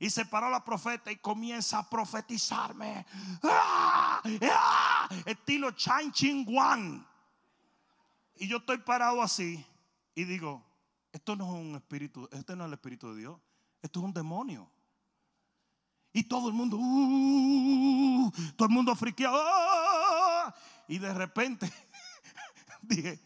[0.00, 3.06] Y se paró la profeta y comienza a profetizarme.
[3.44, 4.20] ¡Ah!
[4.50, 5.08] ¡Ah!
[5.24, 7.06] Estilo Chan Ching Wan.
[8.34, 9.64] Y yo estoy parado así
[10.16, 10.60] y digo,
[11.12, 13.40] esto no es un espíritu, este no es el espíritu de Dios.
[13.80, 14.68] Esto es un demonio.
[16.12, 19.40] Y todo el mundo, uh, todo el mundo friqueado.
[19.40, 20.52] ¡ah!
[20.88, 21.72] Y de repente
[22.82, 23.20] dije,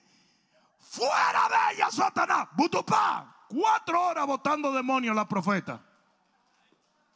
[0.98, 3.34] fuera de ella, Satanás, butupá.
[3.48, 5.80] Cuatro horas votando demonios la profeta.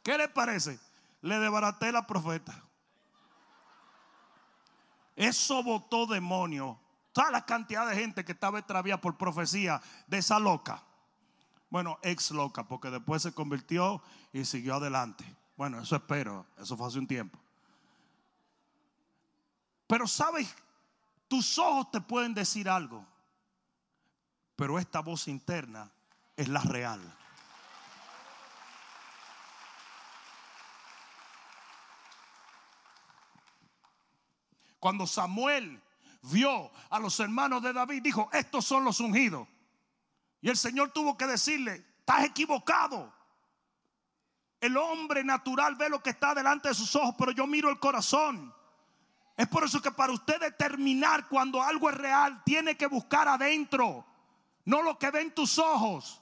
[0.01, 0.79] ¿Qué le parece?
[1.21, 2.63] Le desbaraté la profeta.
[5.15, 6.79] Eso votó demonio.
[7.11, 10.81] Toda la cantidad de gente que estaba extraviada por profecía de esa loca.
[11.69, 15.23] Bueno, ex loca, porque después se convirtió y siguió adelante.
[15.55, 17.39] Bueno, eso espero, eso fue hace un tiempo.
[19.85, 20.53] Pero sabes,
[21.27, 23.05] tus ojos te pueden decir algo,
[24.55, 25.89] pero esta voz interna
[26.35, 27.01] es la real.
[34.79, 35.81] Cuando Samuel
[36.23, 39.47] vio a los hermanos de David, dijo, estos son los ungidos.
[40.41, 43.13] Y el Señor tuvo que decirle, estás equivocado.
[44.59, 47.79] El hombre natural ve lo que está delante de sus ojos, pero yo miro el
[47.79, 48.53] corazón.
[49.35, 54.05] Es por eso que para usted determinar cuando algo es real, tiene que buscar adentro,
[54.65, 56.21] no lo que ven tus ojos.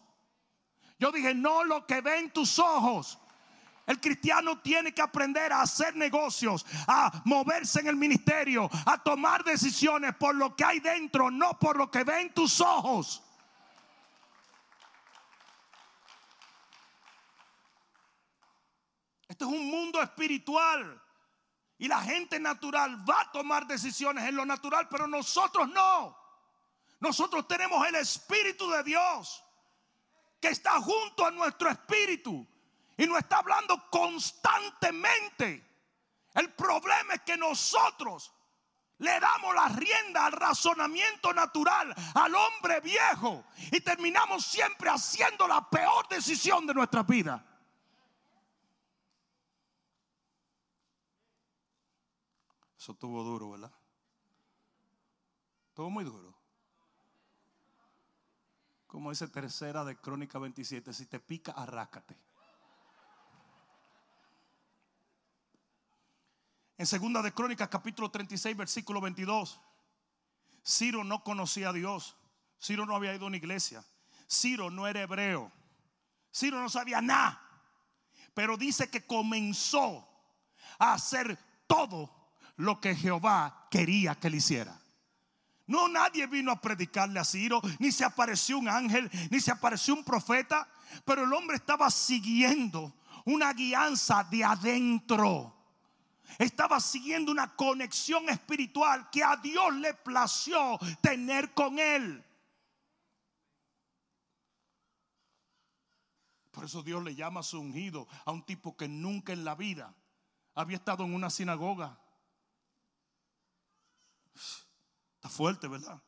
[1.00, 3.18] Yo dije, no lo que ven tus ojos.
[3.88, 9.44] El cristiano tiene que aprender a hacer negocios, a moverse en el ministerio, a tomar
[9.44, 13.24] decisiones por lo que hay dentro, no por lo que ven tus ojos.
[19.28, 21.02] Esto es un mundo espiritual.
[21.80, 26.21] Y la gente natural va a tomar decisiones en lo natural, pero nosotros no.
[27.02, 29.44] Nosotros tenemos el Espíritu de Dios
[30.40, 32.48] que está junto a nuestro espíritu
[32.96, 35.68] y nos está hablando constantemente.
[36.34, 38.32] El problema es que nosotros
[39.00, 45.68] le damos la rienda al razonamiento natural, al hombre viejo, y terminamos siempre haciendo la
[45.68, 47.44] peor decisión de nuestra vida.
[52.78, 53.72] Eso estuvo duro, ¿verdad?
[55.70, 56.31] Estuvo muy duro.
[58.92, 62.14] Como dice tercera de Crónica 27, si te pica, arrácate.
[66.78, 69.62] En segunda de Crónica capítulo 36 versículo 22,
[70.62, 72.18] Ciro no conocía a Dios.
[72.62, 73.82] Ciro no había ido a una iglesia.
[74.30, 75.50] Ciro no era hebreo.
[76.30, 77.42] Ciro no sabía nada.
[78.34, 80.06] Pero dice que comenzó
[80.80, 84.81] a hacer todo lo que Jehová quería que le hiciera.
[85.68, 89.94] No, nadie vino a predicarle a Ciro, ni se apareció un ángel, ni se apareció
[89.94, 90.68] un profeta,
[91.06, 92.94] pero el hombre estaba siguiendo
[93.26, 95.56] una guianza de adentro.
[96.38, 102.24] Estaba siguiendo una conexión espiritual que a Dios le plació tener con él.
[106.52, 109.56] Por eso Dios le llama a su ungido a un tipo que nunca en la
[109.56, 109.96] vida
[110.54, 111.98] había estado en una sinagoga,
[115.22, 116.02] Está fuerte, ¿verdad?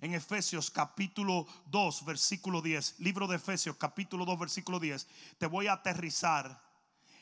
[0.00, 5.06] En Efesios capítulo 2, versículo 10, libro de Efesios capítulo 2, versículo 10,
[5.38, 6.60] te voy a aterrizar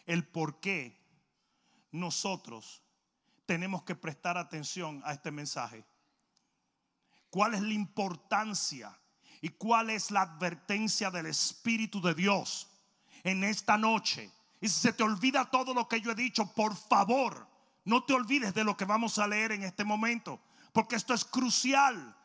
[0.07, 0.99] el por qué
[1.91, 2.83] nosotros
[3.45, 5.85] tenemos que prestar atención a este mensaje.
[7.29, 8.99] ¿Cuál es la importancia
[9.43, 12.71] y cuál es la advertencia del Espíritu de Dios
[13.25, 14.33] en esta noche?
[14.63, 17.54] Y si se te olvida todo lo que yo he dicho, por favor,
[17.85, 20.41] no te olvides de lo que vamos a leer en este momento,
[20.73, 22.17] porque esto es crucial.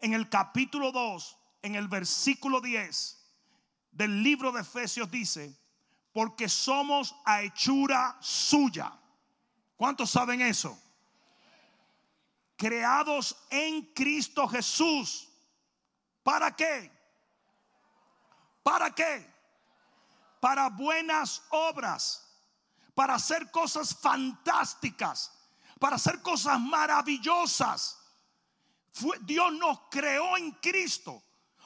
[0.00, 3.18] En el capítulo 2, en el versículo 10
[3.92, 5.56] del libro de Efesios dice,
[6.12, 8.92] porque somos a hechura suya.
[9.76, 10.78] ¿Cuántos saben eso?
[12.56, 15.28] Creados en Cristo Jesús.
[16.22, 16.90] ¿Para qué?
[18.62, 19.26] ¿Para qué?
[20.40, 22.31] Para buenas obras
[22.94, 25.32] para hacer cosas fantásticas,
[25.78, 27.98] para hacer cosas maravillosas.
[29.22, 31.22] Dios nos creó en Cristo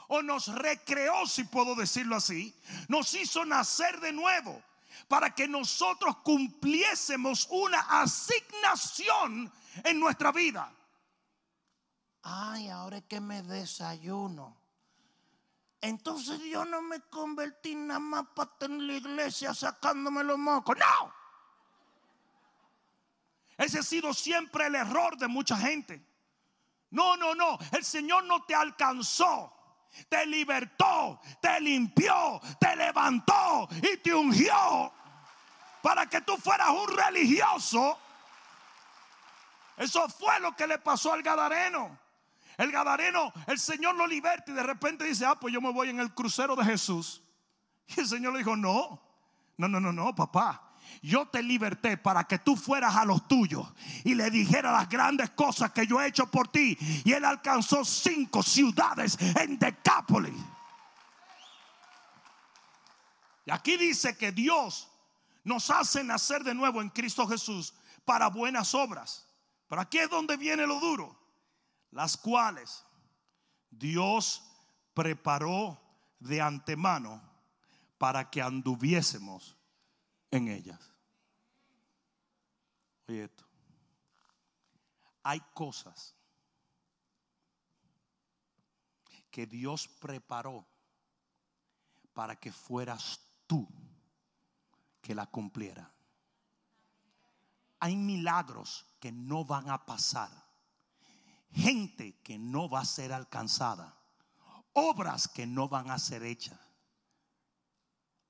[0.09, 2.55] o nos recreó, si puedo decirlo así,
[2.89, 4.63] nos hizo nacer de nuevo
[5.09, 9.53] para que nosotros cumpliésemos una asignación
[9.85, 10.73] en nuestra vida.
[12.23, 14.57] Ay, ahora es que me desayuno.
[15.87, 20.77] Entonces yo no me convertí nada más para tener la iglesia sacándome los mocos.
[20.77, 21.15] No.
[23.57, 26.05] Ese ha sido siempre el error de mucha gente.
[26.91, 27.57] No, no, no.
[27.71, 29.53] El Señor no te alcanzó.
[30.09, 34.93] Te libertó, te limpió, te levantó y te ungió
[35.81, 37.99] para que tú fueras un religioso.
[39.77, 41.97] Eso fue lo que le pasó al Gadareno.
[42.57, 45.91] El Gadareno, el Señor lo liberta y de repente dice, ah, pues yo me voy
[45.91, 47.23] en el crucero de Jesús.
[47.89, 49.01] Y el Señor le dijo, no,
[49.59, 50.63] no, no, no, no, papá.
[51.03, 53.69] Yo te liberté para que tú fueras a los tuyos
[54.05, 56.77] y le dijera las grandes cosas que yo he hecho por ti.
[57.05, 60.35] Y él alcanzó cinco ciudades en Decápolis.
[63.45, 64.89] Y aquí dice que Dios
[65.45, 67.75] nos hace nacer de nuevo en Cristo Jesús
[68.05, 69.29] para buenas obras.
[69.69, 71.26] Pero aquí es donde viene lo duro
[71.97, 72.85] las cuales
[73.71, 74.43] Dios
[74.93, 75.81] preparó
[76.21, 77.23] de antemano
[77.97, 79.57] para que anduviésemos
[80.31, 80.93] en ellas.
[83.09, 83.47] Oye esto.
[85.23, 86.15] Hay cosas
[89.31, 90.67] que Dios preparó
[92.13, 93.67] para que fueras tú
[95.01, 95.91] que la cumpliera.
[97.81, 100.46] hay milagros que no van a pasar.
[101.57, 103.97] Gente que no va a ser alcanzada.
[104.75, 106.61] Obras que no van a ser hechas.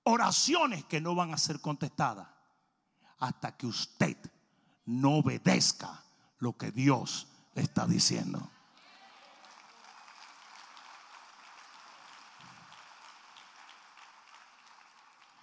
[0.04, 2.28] Oraciones que no van a ser contestadas.
[3.18, 4.16] Hasta que usted
[4.84, 6.04] no obedezca
[6.38, 8.48] lo que Dios le está diciendo.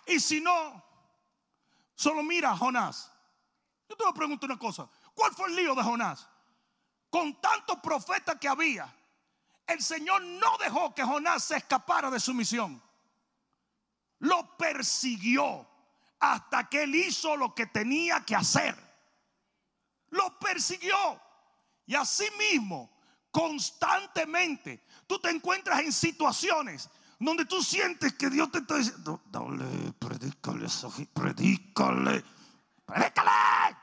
[0.07, 0.81] Y si no,
[1.95, 3.11] solo mira a Jonás.
[3.89, 4.87] Yo te voy a preguntar una cosa.
[5.13, 6.29] ¿Cuál fue el lío de Jonás?
[7.13, 8.91] Con tantos profetas que había,
[9.67, 12.81] el Señor no dejó que Jonás se escapara de su misión.
[14.17, 15.63] Lo persiguió
[16.19, 18.75] hasta que él hizo lo que tenía que hacer.
[20.09, 21.21] Lo persiguió.
[21.85, 22.89] Y así mismo,
[23.29, 26.89] constantemente, tú te encuentras en situaciones
[27.19, 30.65] donde tú sientes que Dios te está diciendo, dale, predícale,
[31.13, 32.23] predícale,
[32.87, 33.82] predícale.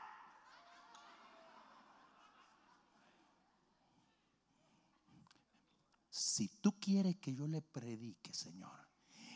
[6.41, 8.75] Si tú quieres que yo le predique, Señor,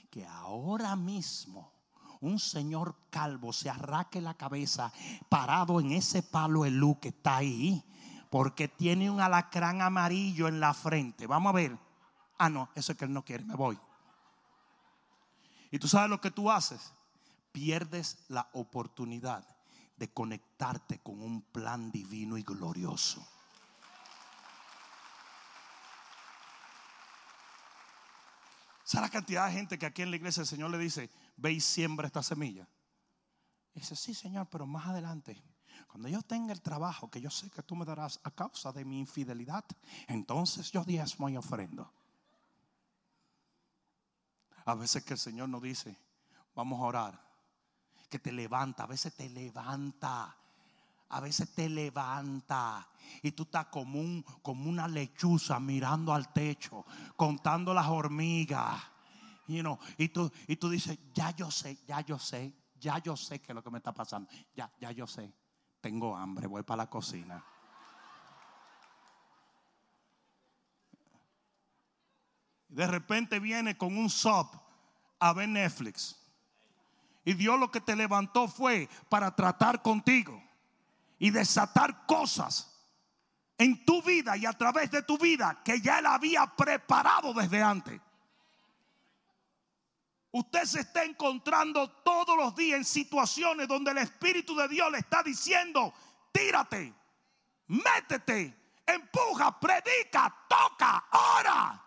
[0.10, 1.72] que ahora mismo
[2.20, 4.92] un señor calvo se arraque la cabeza
[5.30, 7.84] parado en ese palo elú que está ahí,
[8.32, 11.28] porque tiene un alacrán amarillo en la frente.
[11.28, 11.78] Vamos a ver.
[12.40, 13.78] Ah, no, eso es que él no quiere, me voy.
[15.70, 16.92] Y tú sabes lo que tú haces.
[17.52, 19.46] Pierdes la oportunidad
[19.96, 23.35] de conectarte con un plan divino y glorioso.
[28.86, 31.52] ¿Sabes la cantidad de gente que aquí en la iglesia el Señor le dice, ve
[31.52, 32.70] y siembra esta semilla?
[33.74, 35.44] Dice, sí, Señor, pero más adelante,
[35.88, 38.86] cuando yo tenga el trabajo que yo sé que tú me darás a causa de
[38.86, 39.66] mi infidelidad,
[40.08, 41.92] entonces yo diezmo y ofrendo.
[44.66, 45.98] A veces que el Señor nos dice,
[46.54, 47.28] vamos a orar,
[48.08, 50.38] que te levanta, a veces te levanta.
[51.10, 52.88] A veces te levanta
[53.22, 56.86] y tú estás como, como una lechuza mirando al techo,
[57.16, 58.82] contando las hormigas.
[59.48, 63.16] You know, y, tú, y tú dices, ya yo sé, ya yo sé, ya yo
[63.16, 64.30] sé que es lo que me está pasando.
[64.56, 65.32] Ya, ya yo sé.
[65.82, 67.46] Tengo hambre, voy para la cocina.
[72.68, 74.48] De repente viene con un sub
[75.20, 76.20] a ver Netflix.
[77.24, 80.45] Y Dios lo que te levantó fue para tratar contigo
[81.20, 82.72] y desatar cosas
[83.58, 87.62] en tu vida y a través de tu vida que ya Él había preparado desde
[87.62, 88.02] antes.
[90.32, 94.98] Usted se está encontrando todos los días en situaciones donde el Espíritu de Dios le
[94.98, 95.94] está diciendo,
[96.34, 96.94] tírate,
[97.68, 98.54] métete,
[98.86, 101.06] empuja, predica, toca,
[101.40, 101.82] ora.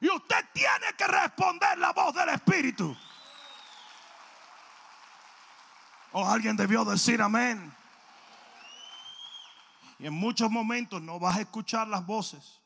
[0.00, 2.94] Y usted tiene que responder la voz del Espíritu.
[6.12, 7.74] O alguien debió decir amén.
[9.98, 12.60] Y en muchos momentos no vas a escuchar las voces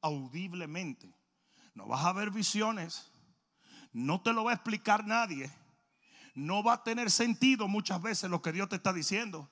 [0.00, 1.12] audiblemente.
[1.74, 3.10] No vas a ver visiones.
[3.92, 5.50] No te lo va a explicar nadie.
[6.34, 9.50] No va a tener sentido muchas veces lo que Dios te está diciendo.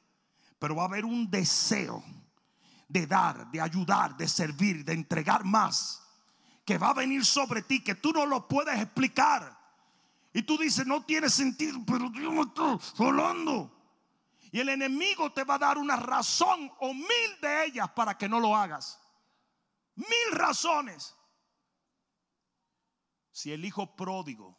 [0.58, 2.02] Pero va a haber un deseo
[2.88, 6.06] de dar, de ayudar, de servir, de entregar más
[6.66, 9.56] que va a venir sobre ti que tú no lo puedes explicar.
[10.34, 13.72] Y tú dices, no tiene sentido, pero Dios me está hablando.
[14.56, 18.26] Y el enemigo te va a dar una razón o mil de ellas para que
[18.26, 18.98] no lo hagas.
[19.96, 21.14] Mil razones.
[23.30, 24.58] Si el hijo pródigo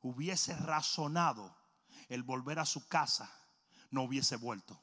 [0.00, 1.54] hubiese razonado
[2.08, 3.30] el volver a su casa,
[3.90, 4.82] no hubiese vuelto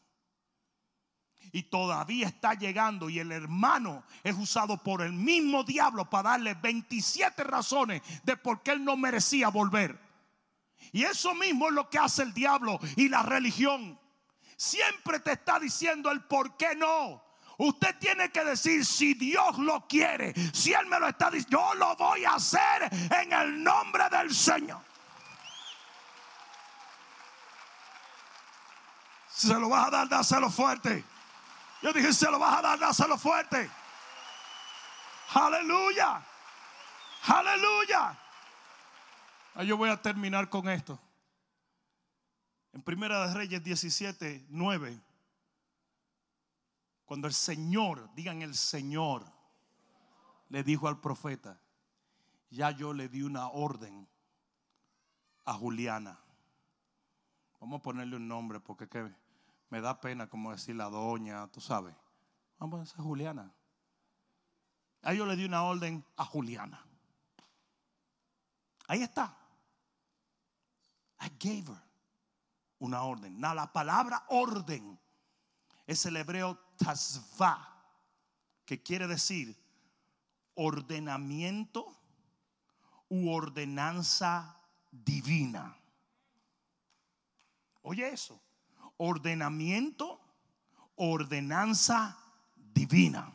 [1.52, 6.54] y todavía está llegando y el hermano es usado por el mismo diablo para darle
[6.54, 10.00] 27 razones de por qué él no merecía volver.
[10.92, 14.00] Y eso mismo es lo que hace el diablo y la religión.
[14.58, 17.24] Siempre te está diciendo el por qué no.
[17.58, 21.74] Usted tiene que decir si Dios lo quiere, si Él me lo está diciendo, yo
[21.76, 22.90] lo voy a hacer
[23.22, 24.82] en el nombre del Señor.
[29.30, 31.04] Se lo vas a dar, dáselo fuerte.
[31.82, 33.70] Yo dije, se lo vas a dar, dáselo fuerte.
[35.34, 36.22] Aleluya.
[37.28, 38.18] Aleluya.
[39.66, 41.00] Yo voy a terminar con esto.
[42.76, 45.02] En Primera de Reyes 17, 9.
[47.06, 49.24] Cuando el Señor, digan el Señor,
[50.50, 51.58] le dijo al profeta,
[52.50, 54.06] ya yo le di una orden
[55.46, 56.20] a Juliana.
[57.62, 59.10] Vamos a ponerle un nombre porque que
[59.70, 61.96] me da pena como decir la doña, tú sabes.
[62.60, 63.54] Vamos a decir Juliana.
[65.02, 66.86] A yo le di una orden a Juliana.
[68.90, 69.34] Ahí está.
[71.22, 71.85] I gave her
[72.80, 73.40] una orden.
[73.40, 75.00] la palabra orden
[75.86, 77.72] es el hebreo tasva,
[78.66, 79.56] que quiere decir
[80.56, 81.96] ordenamiento
[83.10, 84.60] u ordenanza
[84.92, 85.78] divina.
[87.84, 88.42] Oye eso,
[88.98, 90.20] ordenamiento,
[90.96, 92.18] ordenanza
[92.56, 93.32] divina.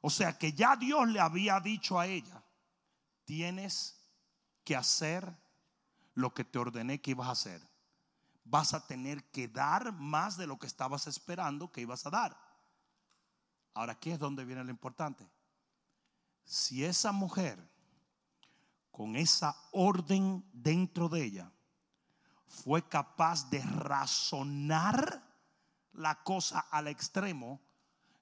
[0.00, 2.44] O sea que ya Dios le había dicho a ella,
[3.24, 3.98] tienes
[4.62, 5.36] que hacer
[6.16, 7.62] lo que te ordené que ibas a hacer.
[8.44, 12.36] Vas a tener que dar más de lo que estabas esperando que ibas a dar.
[13.74, 15.28] Ahora, aquí es donde viene lo importante.
[16.44, 17.58] Si esa mujer,
[18.90, 21.52] con esa orden dentro de ella,
[22.46, 25.22] fue capaz de razonar
[25.92, 27.60] la cosa al extremo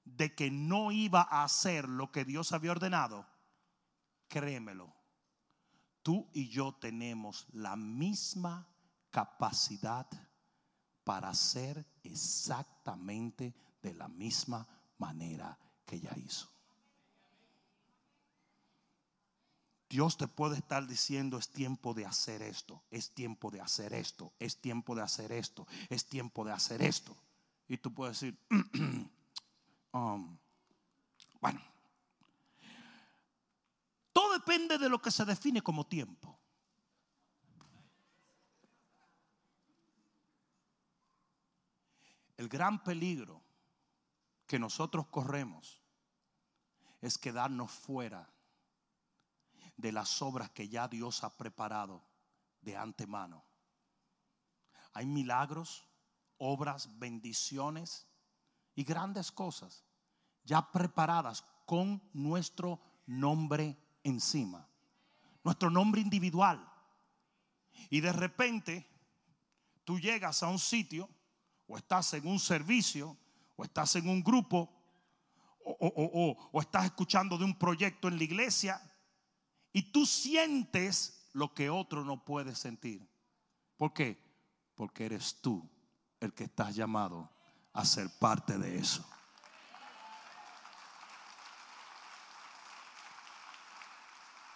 [0.03, 3.27] de que no iba a hacer lo que Dios había ordenado,
[4.27, 4.94] créemelo,
[6.05, 8.67] tú y yo tenemos la misma
[9.09, 10.05] capacidad
[11.03, 14.67] para hacer exactamente de la misma
[14.99, 16.47] manera que ella hizo.
[19.89, 24.31] Dios te puede estar diciendo es tiempo de hacer esto, es tiempo de hacer esto,
[24.37, 27.17] es tiempo de hacer esto, es tiempo de hacer esto.
[27.67, 28.37] Y tú puedes decir,
[29.91, 30.37] um,
[31.41, 31.61] bueno,
[34.45, 36.39] depende de lo que se define como tiempo.
[42.37, 43.41] El gran peligro
[44.45, 45.81] que nosotros corremos
[47.01, 48.31] es quedarnos fuera
[49.77, 52.05] de las obras que ya Dios ha preparado
[52.61, 53.43] de antemano.
[54.93, 55.87] Hay milagros,
[56.37, 58.07] obras, bendiciones
[58.75, 59.83] y grandes cosas
[60.43, 64.67] ya preparadas con nuestro nombre encima,
[65.43, 66.71] nuestro nombre individual.
[67.89, 68.87] Y de repente
[69.83, 71.09] tú llegas a un sitio
[71.67, 73.17] o estás en un servicio
[73.57, 74.71] o estás en un grupo
[75.65, 78.81] o, o estás escuchando de un proyecto en la iglesia
[79.73, 83.05] y tú sientes lo que otro no puede sentir.
[83.75, 84.17] ¿Por qué?
[84.75, 85.69] Porque eres tú
[86.19, 87.29] el que estás llamado
[87.73, 89.05] a ser parte de eso.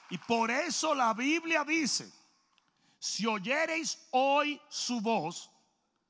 [0.09, 2.11] Y por eso la Biblia dice,
[2.97, 5.51] si oyereis hoy su voz,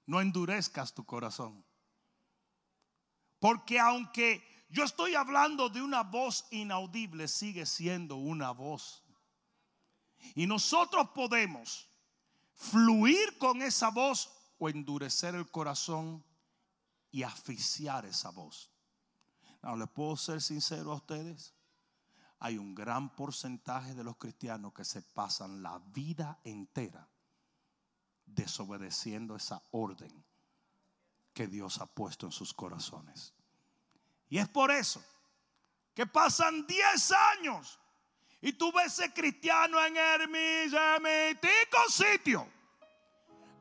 [0.05, 1.63] no endurezcas tu corazón.
[3.39, 9.03] Porque aunque yo estoy hablando de una voz inaudible, sigue siendo una voz.
[10.35, 11.89] Y nosotros podemos
[12.53, 16.23] fluir con esa voz o endurecer el corazón
[17.11, 18.69] y asfixiar esa voz.
[19.61, 21.53] No, les puedo ser sincero a ustedes.
[22.39, 27.07] Hay un gran porcentaje de los cristianos que se pasan la vida entera
[28.25, 30.23] desobedeciendo esa orden
[31.33, 33.33] que Dios ha puesto en sus corazones.
[34.29, 35.03] Y es por eso
[35.93, 37.79] que pasan 10 años
[38.41, 42.47] y tú ves ese cristiano en el mismitico sitio,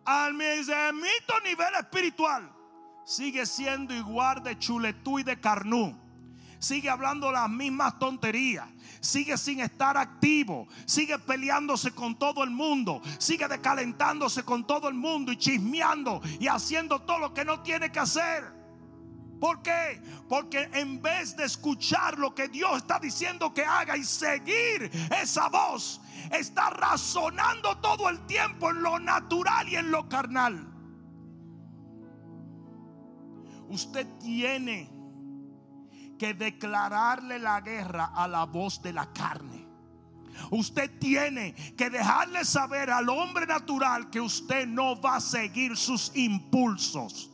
[0.04, 2.54] al mismito nivel espiritual,
[3.04, 6.07] sigue siendo igual de chuletú y de carnú.
[6.58, 8.68] Sigue hablando las mismas tonterías.
[9.00, 10.66] Sigue sin estar activo.
[10.86, 13.00] Sigue peleándose con todo el mundo.
[13.18, 17.92] Sigue decalentándose con todo el mundo y chismeando y haciendo todo lo que no tiene
[17.92, 18.58] que hacer.
[19.40, 20.02] ¿Por qué?
[20.28, 24.90] Porque en vez de escuchar lo que Dios está diciendo que haga y seguir
[25.22, 26.00] esa voz,
[26.32, 30.74] está razonando todo el tiempo en lo natural y en lo carnal.
[33.68, 34.97] Usted tiene
[36.18, 39.66] que declararle la guerra a la voz de la carne.
[40.50, 46.12] Usted tiene que dejarle saber al hombre natural que usted no va a seguir sus
[46.14, 47.30] impulsos.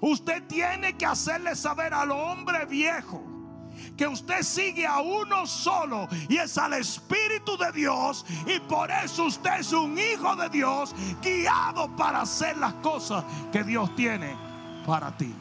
[0.00, 3.22] Usted tiene que hacerle saber al hombre viejo
[3.96, 9.24] que usted sigue a uno solo y es al Espíritu de Dios y por eso
[9.24, 14.36] usted es un hijo de Dios guiado para hacer las cosas que Dios tiene
[14.86, 15.34] para ti.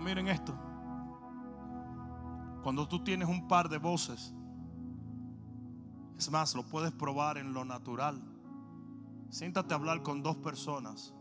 [0.00, 0.54] Miren esto.
[2.62, 4.34] Cuando tú tienes un par de voces,
[6.18, 8.20] es más, lo puedes probar en lo natural.
[9.30, 11.14] Siéntate a hablar con dos personas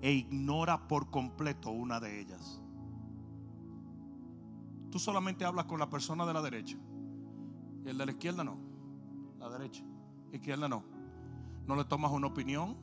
[0.00, 2.62] e ignora por completo una de ellas.
[4.90, 6.76] Tú solamente hablas con la persona de la derecha
[7.84, 8.58] y el de la izquierda no.
[9.38, 9.84] La derecha,
[10.32, 10.84] izquierda no.
[11.66, 12.76] No le tomas una opinión,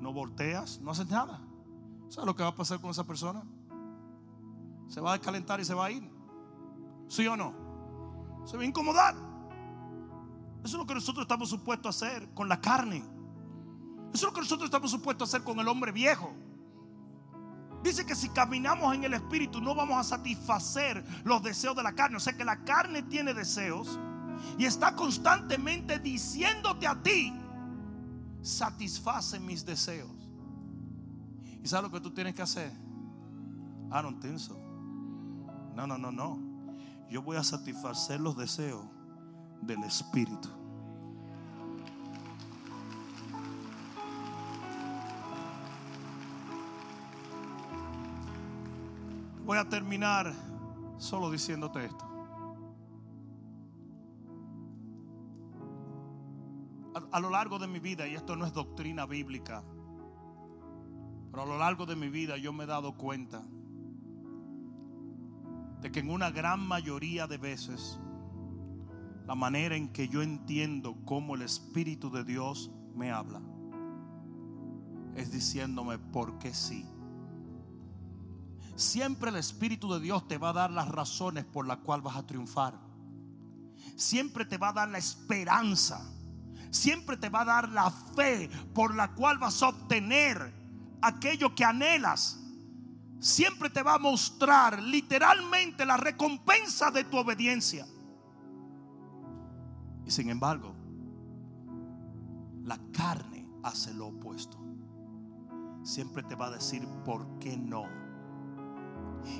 [0.00, 1.40] no volteas, no haces nada.
[2.08, 3.44] ¿Sabes lo que va a pasar con esa persona?
[4.92, 6.06] Se va a descalentar y se va a ir.
[7.08, 7.54] ¿Sí o no?
[8.44, 9.14] Se va a incomodar.
[10.62, 12.98] Eso es lo que nosotros estamos supuestos a hacer con la carne.
[14.12, 16.34] Eso es lo que nosotros estamos supuestos a hacer con el hombre viejo.
[17.82, 21.94] Dice que si caminamos en el Espíritu no vamos a satisfacer los deseos de la
[21.94, 22.18] carne.
[22.18, 23.98] O sea que la carne tiene deseos
[24.58, 27.32] y está constantemente diciéndote a ti,
[28.42, 30.28] satisface mis deseos.
[31.62, 32.70] ¿Y sabes lo que tú tienes que hacer?
[33.90, 34.61] I don't think so.
[35.74, 36.38] No, no, no, no.
[37.08, 38.84] Yo voy a satisfacer los deseos
[39.62, 40.48] del Espíritu.
[49.44, 50.32] Voy a terminar
[50.98, 52.08] solo diciéndote esto.
[57.10, 59.62] A, lo largo de mi vida, y esto no es doctrina bíblica,
[61.30, 63.42] pero a lo largo de mi vida yo me he dado cuenta
[65.82, 67.98] de que en una gran mayoría de veces
[69.26, 73.42] la manera en que yo entiendo cómo el Espíritu de Dios me habla
[75.14, 76.86] es diciéndome por qué sí.
[78.76, 82.16] Siempre el Espíritu de Dios te va a dar las razones por las cuales vas
[82.16, 82.78] a triunfar.
[83.96, 86.00] Siempre te va a dar la esperanza.
[86.70, 90.54] Siempre te va a dar la fe por la cual vas a obtener
[91.02, 92.41] aquello que anhelas.
[93.22, 97.86] Siempre te va a mostrar literalmente la recompensa de tu obediencia.
[100.04, 100.74] Y sin embargo,
[102.64, 104.58] la carne hace lo opuesto.
[105.84, 107.84] Siempre te va a decir por qué no.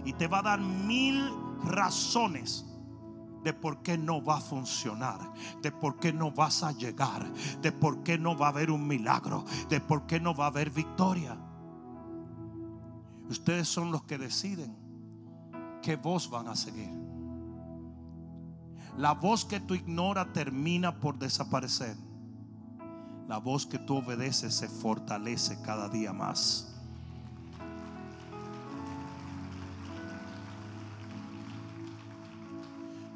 [0.05, 1.29] Y te va a dar mil
[1.65, 2.65] razones
[3.43, 7.29] de por qué no va a funcionar, de por qué no vas a llegar,
[7.61, 10.49] de por qué no va a haber un milagro, de por qué no va a
[10.51, 11.37] haber victoria.
[13.29, 14.77] Ustedes son los que deciden
[15.83, 16.91] qué voz van a seguir.
[18.97, 21.97] La voz que tú ignoras termina por desaparecer.
[23.27, 26.69] La voz que tú obedeces se fortalece cada día más.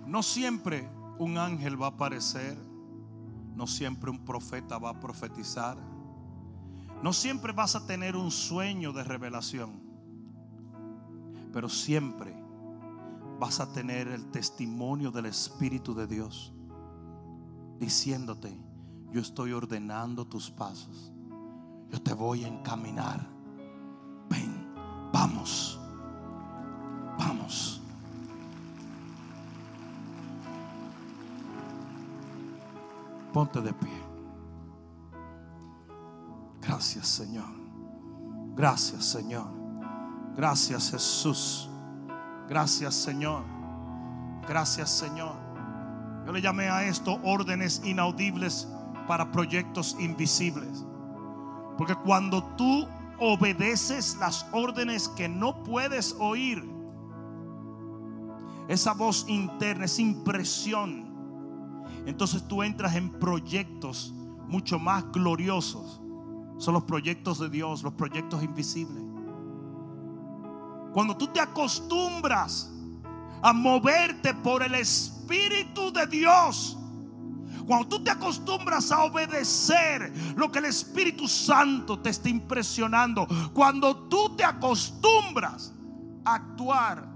[0.07, 0.89] No siempre
[1.19, 2.57] un ángel va a aparecer.
[3.55, 5.77] No siempre un profeta va a profetizar.
[7.03, 9.86] No siempre vas a tener un sueño de revelación.
[11.57, 12.37] Pero siempre
[13.41, 16.53] vas a tener el testimonio del Espíritu de Dios
[17.81, 18.55] diciéndote,
[19.11, 21.15] yo estoy ordenando tus pasos.
[21.91, 23.27] Yo te voy a encaminar.
[24.29, 24.75] Ven,
[25.11, 25.81] vamos.
[27.19, 27.81] Vamos.
[33.33, 34.03] Ponte de pie.
[36.61, 37.49] Gracias Señor.
[38.55, 39.66] Gracias Señor.
[40.37, 41.69] Gracias Jesús.
[42.49, 43.43] Gracias Señor.
[44.47, 45.35] Gracias Señor.
[46.27, 48.69] Yo le llamé a esto órdenes inaudibles
[49.07, 50.85] para proyectos invisibles.
[51.79, 52.87] Porque cuando tú
[53.19, 56.69] obedeces las órdenes que no puedes oír,
[58.69, 61.07] esa voz interna, esa impresión,
[62.05, 64.13] entonces tú entras en proyectos
[64.49, 66.01] mucho más gloriosos.
[66.59, 69.06] Son los proyectos de Dios, los proyectos invisibles.
[70.97, 72.73] Cuando tú te acostumbras
[73.43, 76.79] a moverte por el Espíritu de Dios,
[77.67, 83.95] cuando tú te acostumbras a obedecer lo que el Espíritu Santo te está impresionando, cuando
[84.09, 85.75] tú te acostumbras
[86.25, 87.07] a actuar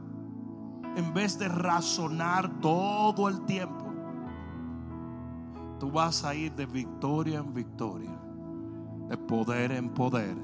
[0.94, 3.94] en vez de razonar todo el tiempo,
[5.78, 8.20] tú vas a ir de victoria en victoria,
[9.08, 10.36] de poder en poder,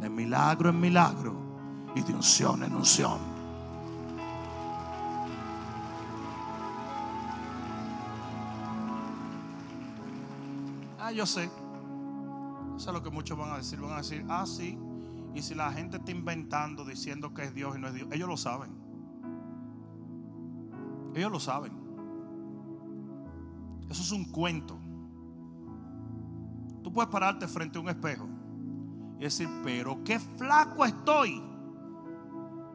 [0.00, 1.51] de milagro en milagro
[1.94, 3.18] y de unción en unción.
[10.98, 11.50] Ah, yo sé.
[12.76, 13.80] Eso es lo que muchos van a decir.
[13.80, 14.78] Van a decir, ah, sí.
[15.34, 18.28] Y si la gente está inventando diciendo que es Dios y no es Dios, ellos
[18.28, 18.70] lo saben.
[21.14, 21.72] Ellos lo saben.
[23.90, 24.78] Eso es un cuento.
[26.82, 28.26] Tú puedes pararte frente a un espejo
[29.18, 31.51] y decir, pero qué flaco estoy.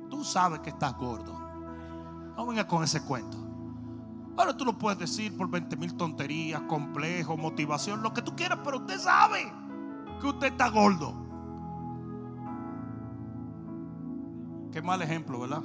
[0.10, 1.38] Tú sabes que estás gordo.
[2.36, 3.38] No vengas con ese cuento.
[4.38, 8.60] Ahora tú lo puedes decir por 20 mil tonterías, complejo, motivación, lo que tú quieras,
[8.64, 9.52] pero usted sabe
[10.22, 11.14] que usted está gordo.
[14.72, 15.64] Qué mal ejemplo, ¿verdad?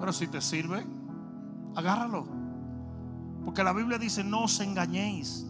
[0.00, 0.86] Pero si te sirve,
[1.76, 2.26] agárralo.
[3.44, 5.46] Porque la Biblia dice, no os engañéis.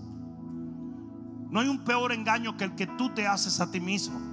[1.49, 4.32] No hay un peor engaño que el que tú te haces a ti mismo.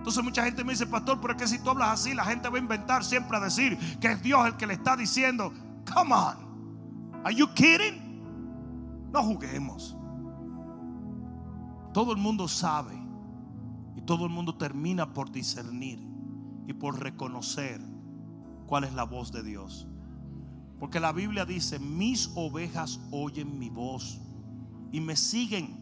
[0.00, 2.48] Entonces mucha gente me dice, pastor, pero es que si tú hablas así, la gente
[2.48, 5.52] va a inventar siempre a decir que es Dios el que le está diciendo.
[5.92, 7.20] Come on.
[7.22, 9.10] Are you kidding?
[9.12, 9.94] No juguemos.
[11.92, 12.98] Todo el mundo sabe
[13.94, 16.00] y todo el mundo termina por discernir
[16.66, 17.78] y por reconocer
[18.66, 19.86] cuál es la voz de Dios.
[20.78, 24.18] Porque la Biblia dice, mis ovejas oyen mi voz
[24.92, 25.78] y me siguen.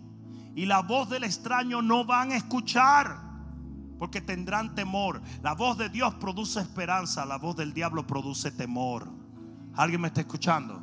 [0.57, 3.28] Y la voz del extraño no van a escuchar
[3.99, 5.21] porque tendrán temor.
[5.43, 9.09] La voz de Dios produce esperanza, la voz del diablo produce temor.
[9.77, 10.81] ¿Alguien me está escuchando?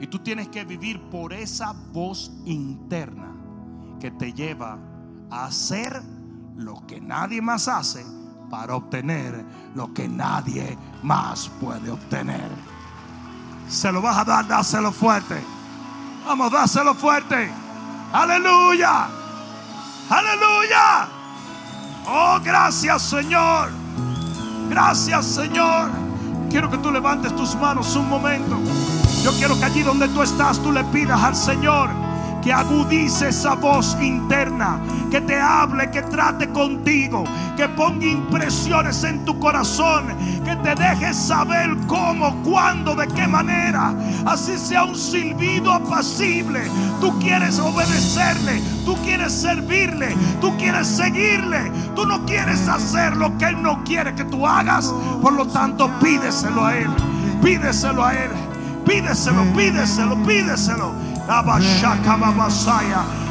[0.00, 3.34] Y tú tienes que vivir por esa voz interna
[4.00, 4.78] que te lleva
[5.30, 6.02] a hacer
[6.56, 8.04] lo que nadie más hace
[8.50, 12.50] para obtener lo que nadie más puede obtener.
[13.68, 15.42] Se lo vas a dar, dáselo fuerte.
[16.26, 17.50] Vamos, dáselo fuerte.
[18.12, 19.08] Aleluya.
[20.10, 21.13] Aleluya.
[22.06, 23.70] Oh, gracias Señor.
[24.68, 25.90] Gracias Señor.
[26.50, 28.58] Quiero que tú levantes tus manos un momento.
[29.22, 32.03] Yo quiero que allí donde tú estás tú le pidas al Señor
[32.44, 34.78] que agudice esa voz interna,
[35.10, 37.24] que te hable, que trate contigo,
[37.56, 40.08] que ponga impresiones en tu corazón,
[40.44, 43.94] que te deje saber cómo, cuándo, de qué manera,
[44.26, 46.60] así sea un silbido apacible.
[47.00, 53.46] Tú quieres obedecerle, tú quieres servirle, tú quieres seguirle, tú no quieres hacer lo que
[53.46, 54.92] Él no quiere que tú hagas,
[55.22, 56.90] por lo tanto pídeselo a Él,
[57.42, 58.30] pídeselo a Él.
[58.84, 60.92] Pídeselo, pídeselo, pídeselo.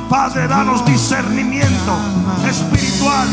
[0.10, 1.98] Padre, danos discernimiento
[2.48, 3.28] espiritual.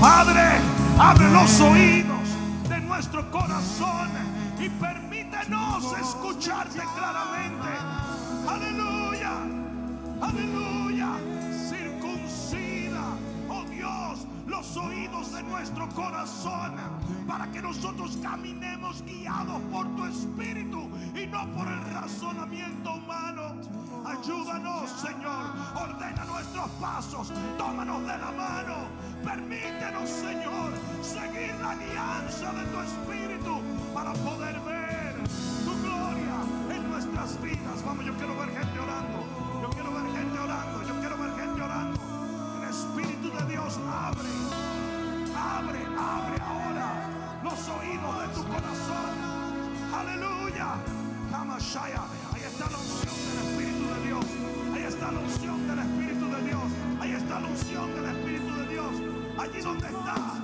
[0.00, 0.60] Padre,
[0.98, 2.28] abre los oídos
[2.68, 4.08] de nuestro corazón
[4.58, 7.68] y permítenos escucharte claramente.
[8.48, 9.32] Aleluya,
[10.20, 11.08] aleluya.
[11.68, 13.04] Circuncida,
[13.48, 16.74] oh Dios, los oídos de nuestro corazón
[17.26, 23.54] para que nosotros caminemos guiados por tu espíritu y no por el razonamiento humano.
[24.06, 25.50] Ayúdanos, Señor.
[25.74, 27.32] Ordena nuestros pasos.
[27.58, 28.76] Tómanos de la mano.
[29.24, 33.60] Permítenos, Señor, seguir la alianza de tu espíritu
[33.92, 35.14] para poder ver
[35.64, 36.36] tu gloria
[36.70, 37.84] en nuestras vidas.
[37.84, 39.18] Vamos, yo quiero ver gente orando.
[39.62, 40.82] Yo quiero ver gente orando.
[40.86, 42.00] Yo quiero ver gente orando.
[42.62, 44.28] El Espíritu de Dios abre.
[45.34, 47.08] Abre, abre ahora
[47.42, 49.16] los oídos de tu corazón.
[49.92, 50.36] Aleluya.
[52.34, 53.25] Ahí está la unción
[59.46, 60.35] Allí donde está, allí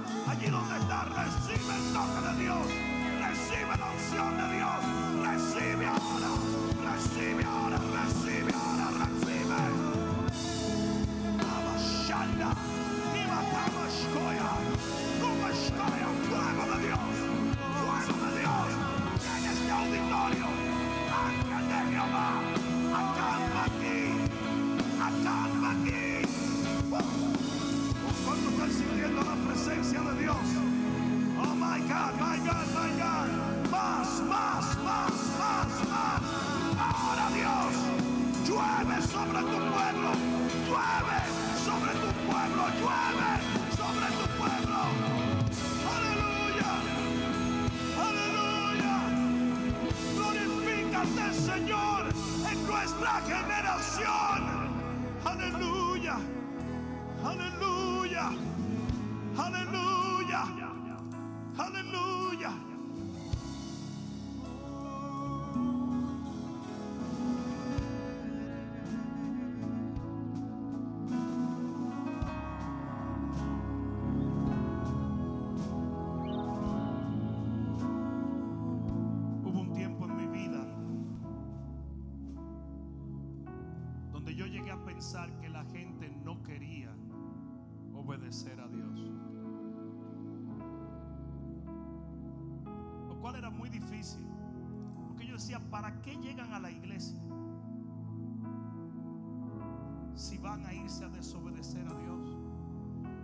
[100.52, 102.36] van a irse a desobedecer a Dios.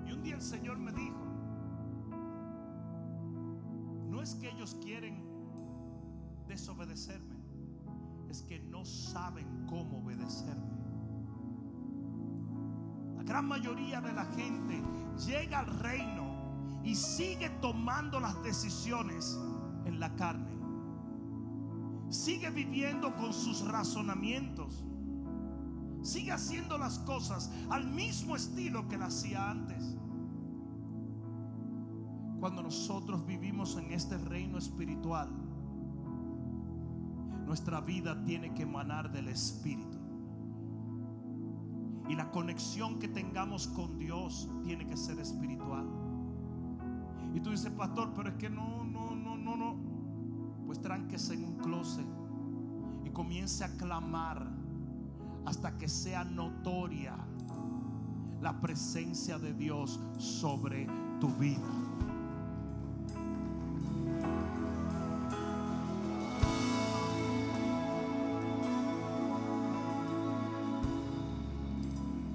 [0.06, 1.26] Y un día el Señor me dijo,
[4.08, 5.22] no es que ellos quieren
[6.46, 7.36] desobedecerme,
[8.30, 10.78] es que no saben cómo obedecerme.
[13.16, 14.82] La gran mayoría de la gente
[15.26, 19.38] llega al reino y sigue tomando las decisiones
[19.84, 20.56] en la carne.
[22.08, 24.82] Sigue viviendo con sus razonamientos.
[26.02, 29.96] Sigue haciendo las cosas al mismo estilo que las hacía antes.
[32.40, 35.28] Cuando nosotros vivimos en este reino espiritual,
[37.46, 39.98] nuestra vida tiene que emanar del Espíritu.
[42.08, 45.86] Y la conexión que tengamos con Dios tiene que ser espiritual.
[47.34, 49.76] Y tú dices, pastor, pero es que no, no, no, no, no.
[50.66, 52.06] Pues tránquese en un closet
[53.04, 54.57] y comience a clamar
[55.48, 57.16] hasta que sea notoria
[58.42, 60.86] la presencia de Dios sobre
[61.20, 61.66] tu vida.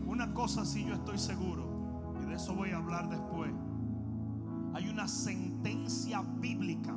[0.08, 1.68] Una cosa sí yo estoy seguro,
[2.20, 3.52] y de eso voy a hablar después.
[4.74, 6.96] Hay una sentencia bíblica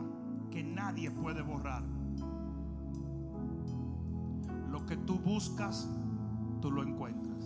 [0.51, 1.83] que nadie puede borrar.
[4.71, 5.91] Lo que tú buscas,
[6.61, 7.45] tú lo encuentras.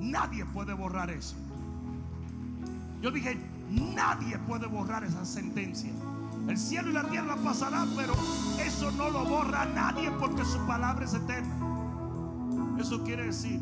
[0.00, 1.36] Nadie puede borrar eso.
[3.00, 3.38] Yo dije,
[3.70, 5.92] nadie puede borrar esa sentencia.
[6.48, 8.12] El cielo y la tierra pasarán, pero
[8.60, 11.54] eso no lo borra nadie porque su palabra es eterna.
[12.78, 13.60] Eso quiere decir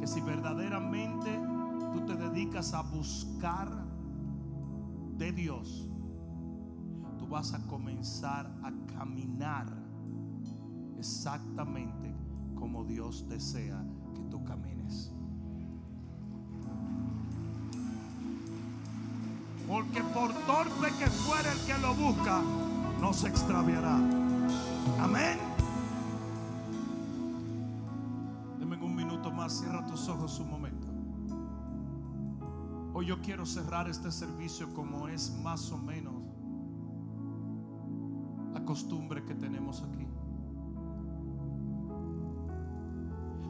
[0.00, 1.38] que si verdaderamente
[1.92, 3.68] tú te dedicas a buscar
[5.16, 5.88] de Dios,
[7.18, 9.81] tú vas a comenzar a caminar
[11.02, 12.14] exactamente
[12.54, 13.84] como Dios desea
[14.14, 15.10] que tú camines.
[19.66, 22.40] Porque por torpe que fuera el que lo busca,
[23.00, 23.96] no se extraviará.
[25.00, 25.38] Amén.
[28.60, 30.86] Deme un minuto más, cierra tus ojos un momento.
[32.94, 36.14] Hoy yo quiero cerrar este servicio como es más o menos
[38.54, 40.11] la costumbre que tenemos aquí.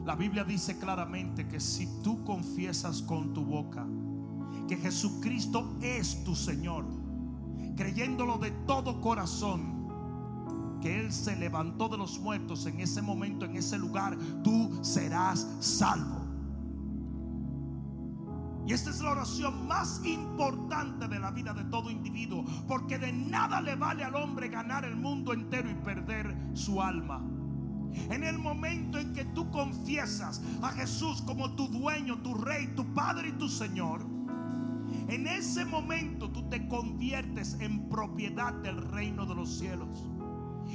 [0.05, 3.87] La Biblia dice claramente que si tú confiesas con tu boca,
[4.67, 6.85] que Jesucristo es tu Señor,
[7.77, 9.73] creyéndolo de todo corazón,
[10.81, 15.47] que Él se levantó de los muertos en ese momento, en ese lugar, tú serás
[15.61, 16.21] salvo.
[18.65, 23.13] Y esta es la oración más importante de la vida de todo individuo, porque de
[23.13, 27.21] nada le vale al hombre ganar el mundo entero y perder su alma.
[28.09, 32.93] En el momento en que tú confiesas a Jesús como tu dueño, tu rey, tu
[32.93, 34.05] padre y tu Señor,
[35.07, 40.09] en ese momento tú te conviertes en propiedad del reino de los cielos.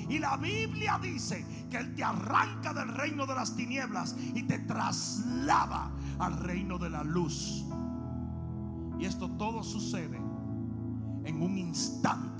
[0.08, 4.58] Y la Biblia dice que Él te arranca del reino de las tinieblas y te
[4.60, 7.64] traslada al reino de la luz.
[8.98, 10.16] Y esto todo sucede
[11.24, 12.37] en un instante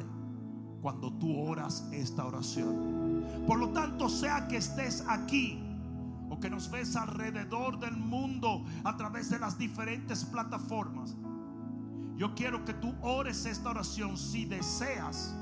[0.83, 3.25] cuando tú oras esta oración.
[3.47, 5.63] Por lo tanto, sea que estés aquí
[6.31, 11.17] o que nos ves alrededor del mundo a través de las diferentes plataformas,
[12.17, 15.35] yo quiero que tú ores esta oración si deseas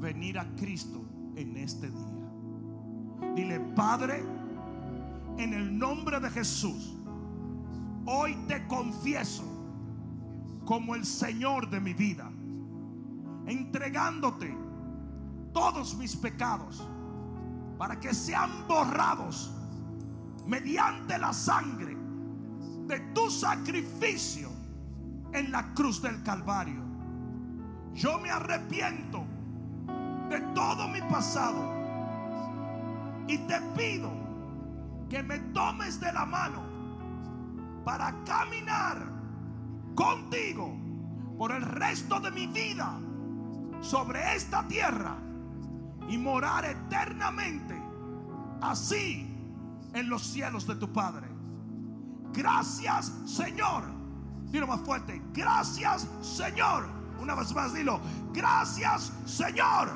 [0.00, 1.02] venir a Cristo
[1.36, 3.32] en este día.
[3.34, 4.22] Dile, Padre,
[5.38, 6.94] en el nombre de Jesús,
[8.04, 9.44] hoy te confieso
[10.64, 12.30] como el Señor de mi vida,
[13.46, 14.56] entregándote
[15.52, 16.86] todos mis pecados
[17.78, 19.52] para que sean borrados
[20.46, 21.96] mediante la sangre
[22.86, 24.50] de tu sacrificio
[25.32, 26.82] en la cruz del Calvario.
[27.94, 29.24] Yo me arrepiento
[30.28, 31.72] de todo mi pasado
[33.26, 34.10] y te pido
[35.08, 36.62] que me tomes de la mano
[37.84, 39.06] para caminar
[39.94, 40.76] contigo
[41.38, 42.98] por el resto de mi vida
[43.84, 45.16] sobre esta tierra
[46.08, 47.80] y morar eternamente
[48.60, 49.30] así
[49.92, 51.28] en los cielos de tu Padre.
[52.32, 53.94] Gracias Señor
[54.54, 55.20] Dilo más fuerte.
[55.32, 56.86] Gracias, Señor.
[57.20, 58.00] Una vez más, dilo.
[58.32, 59.90] Gracias, Señor,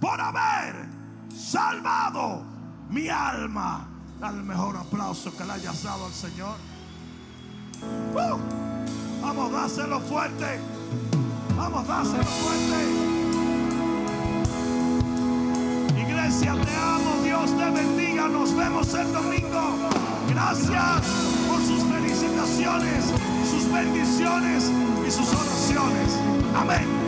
[0.00, 0.88] por haber
[1.30, 2.42] salvado
[2.88, 3.86] mi alma.
[4.18, 6.56] Dale el mejor aplauso que le hayas dado al Señor.
[8.14, 10.58] Uh, vamos, dáselo fuerte.
[11.54, 13.17] Vamos, dáselo fuerte.
[16.28, 17.22] Iglesia, te amo.
[17.24, 18.28] Dios te bendiga.
[18.28, 19.88] Nos vemos el domingo.
[20.28, 21.06] Gracias
[21.48, 23.04] por sus felicitaciones
[23.48, 24.70] sus bendiciones
[25.06, 26.18] y sus oraciones.
[26.54, 27.07] Amén.